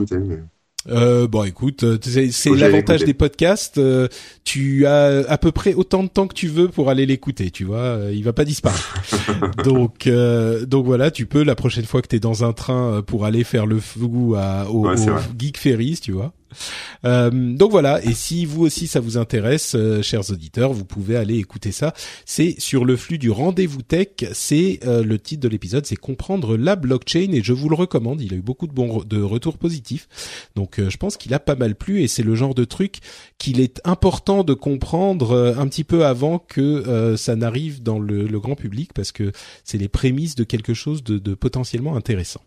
Euh, 0.88 1.26
bon, 1.26 1.44
écoute, 1.44 1.84
c'est 2.02 2.50
l'avantage 2.50 3.04
des 3.04 3.14
podcasts. 3.14 3.80
tu 4.44 4.86
as 4.86 5.24
à 5.28 5.38
peu 5.38 5.52
près 5.52 5.74
autant 5.74 6.02
de 6.02 6.08
temps 6.08 6.26
que 6.26 6.34
tu 6.34 6.48
veux 6.48 6.68
pour 6.68 6.90
aller 6.90 7.06
l'écouter. 7.06 7.50
Tu 7.50 7.64
vois, 7.64 7.98
il 8.12 8.24
va 8.24 8.32
pas 8.32 8.44
disparaître. 8.44 8.94
donc, 9.64 10.08
donc 10.66 10.86
voilà, 10.86 11.10
tu 11.10 11.26
peux 11.26 11.42
la 11.42 11.54
prochaine 11.54 11.84
fois 11.84 12.02
que 12.02 12.08
t'es 12.08 12.20
dans 12.20 12.44
un 12.44 12.52
train 12.52 13.02
pour 13.06 13.24
aller 13.24 13.44
faire 13.44 13.66
le 13.66 13.80
fou 13.80 14.34
à, 14.36 14.70
au, 14.70 14.88
Geek 15.38 15.58
Ferries, 15.58 15.98
tu 16.02 16.12
vois. 16.12 16.32
Euh, 17.04 17.30
donc 17.30 17.70
voilà, 17.70 18.02
et 18.04 18.12
si 18.12 18.44
vous 18.44 18.64
aussi 18.64 18.86
ça 18.86 19.00
vous 19.00 19.18
intéresse, 19.18 19.74
euh, 19.74 20.02
chers 20.02 20.30
auditeurs, 20.30 20.72
vous 20.72 20.84
pouvez 20.84 21.16
aller 21.16 21.36
écouter 21.36 21.72
ça. 21.72 21.94
C'est 22.24 22.58
sur 22.58 22.84
le 22.84 22.96
flux 22.96 23.18
du 23.18 23.30
rendez-vous 23.30 23.82
tech. 23.82 24.08
C'est 24.32 24.80
euh, 24.84 25.02
le 25.02 25.18
titre 25.18 25.42
de 25.42 25.48
l'épisode, 25.48 25.86
c'est 25.86 25.96
comprendre 25.96 26.56
la 26.56 26.76
blockchain 26.76 27.32
et 27.32 27.42
je 27.42 27.52
vous 27.52 27.68
le 27.68 27.76
recommande. 27.76 28.20
Il 28.20 28.34
a 28.34 28.36
eu 28.36 28.42
beaucoup 28.42 28.66
de 28.66 28.72
bons 28.72 28.88
retours 28.88 29.58
positifs, 29.58 30.08
donc 30.54 30.80
je 30.80 30.96
pense 30.96 31.16
qu'il 31.16 31.34
a 31.34 31.40
pas 31.40 31.56
mal 31.56 31.74
plu 31.74 32.02
et 32.02 32.08
c'est 32.08 32.22
le 32.22 32.34
genre 32.34 32.54
de 32.54 32.64
truc 32.64 32.98
qu'il 33.38 33.60
est 33.60 33.80
important 33.84 34.44
de 34.44 34.54
comprendre 34.54 35.54
un 35.58 35.66
petit 35.68 35.84
peu 35.84 36.06
avant 36.06 36.38
que 36.38 37.14
ça 37.16 37.36
n'arrive 37.36 37.82
dans 37.82 37.98
le, 37.98 38.38
grand 38.38 38.54
public 38.54 38.92
parce 38.92 39.10
que 39.10 39.32
c'est 39.64 39.78
les 39.78 39.88
prémices 39.88 40.36
de 40.36 40.44
quelque 40.44 40.74
chose 40.74 41.02
de 41.02 41.34
potentiellement 41.34 41.96
intéressant. 41.96 42.40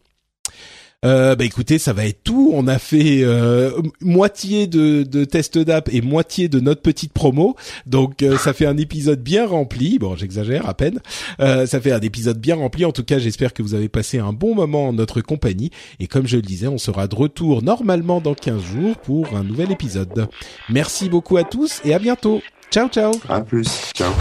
Euh, 1.03 1.35
bah 1.35 1.45
écoutez, 1.45 1.79
ça 1.79 1.93
va 1.93 2.05
être 2.05 2.23
tout. 2.23 2.51
On 2.53 2.67
a 2.67 2.77
fait 2.77 3.23
euh, 3.23 3.71
moitié 4.01 4.67
de, 4.67 5.03
de 5.03 5.25
test 5.25 5.57
d'app 5.57 5.89
et 5.91 6.01
moitié 6.01 6.47
de 6.47 6.59
notre 6.59 6.81
petite 6.81 7.11
promo, 7.13 7.55
donc 7.85 8.21
euh, 8.21 8.37
ça 8.37 8.53
fait 8.53 8.65
un 8.65 8.77
épisode 8.77 9.21
bien 9.21 9.47
rempli. 9.47 9.97
Bon, 9.97 10.15
j'exagère 10.15 10.67
à 10.69 10.73
peine. 10.73 10.99
Euh, 11.39 11.65
ça 11.65 11.81
fait 11.81 11.91
un 11.91 12.01
épisode 12.01 12.39
bien 12.39 12.55
rempli. 12.55 12.85
En 12.85 12.91
tout 12.91 13.03
cas, 13.03 13.17
j'espère 13.17 13.53
que 13.53 13.63
vous 13.63 13.73
avez 13.73 13.89
passé 13.89 14.19
un 14.19 14.33
bon 14.33 14.53
moment 14.53 14.89
en 14.89 14.93
notre 14.93 15.21
compagnie. 15.21 15.71
Et 15.99 16.07
comme 16.07 16.27
je 16.27 16.35
le 16.35 16.43
disais, 16.43 16.67
on 16.67 16.77
sera 16.77 17.07
de 17.07 17.15
retour 17.15 17.63
normalement 17.63 18.21
dans 18.21 18.35
15 18.35 18.61
jours 18.61 18.97
pour 18.97 19.35
un 19.35 19.43
nouvel 19.43 19.71
épisode. 19.71 20.27
Merci 20.69 21.09
beaucoup 21.09 21.37
à 21.37 21.43
tous 21.43 21.81
et 21.83 21.93
à 21.93 21.99
bientôt. 21.99 22.41
Ciao, 22.69 22.87
ciao. 22.87 23.11
À 23.27 23.41
plus. 23.41 23.91
Ciao. 23.95 24.11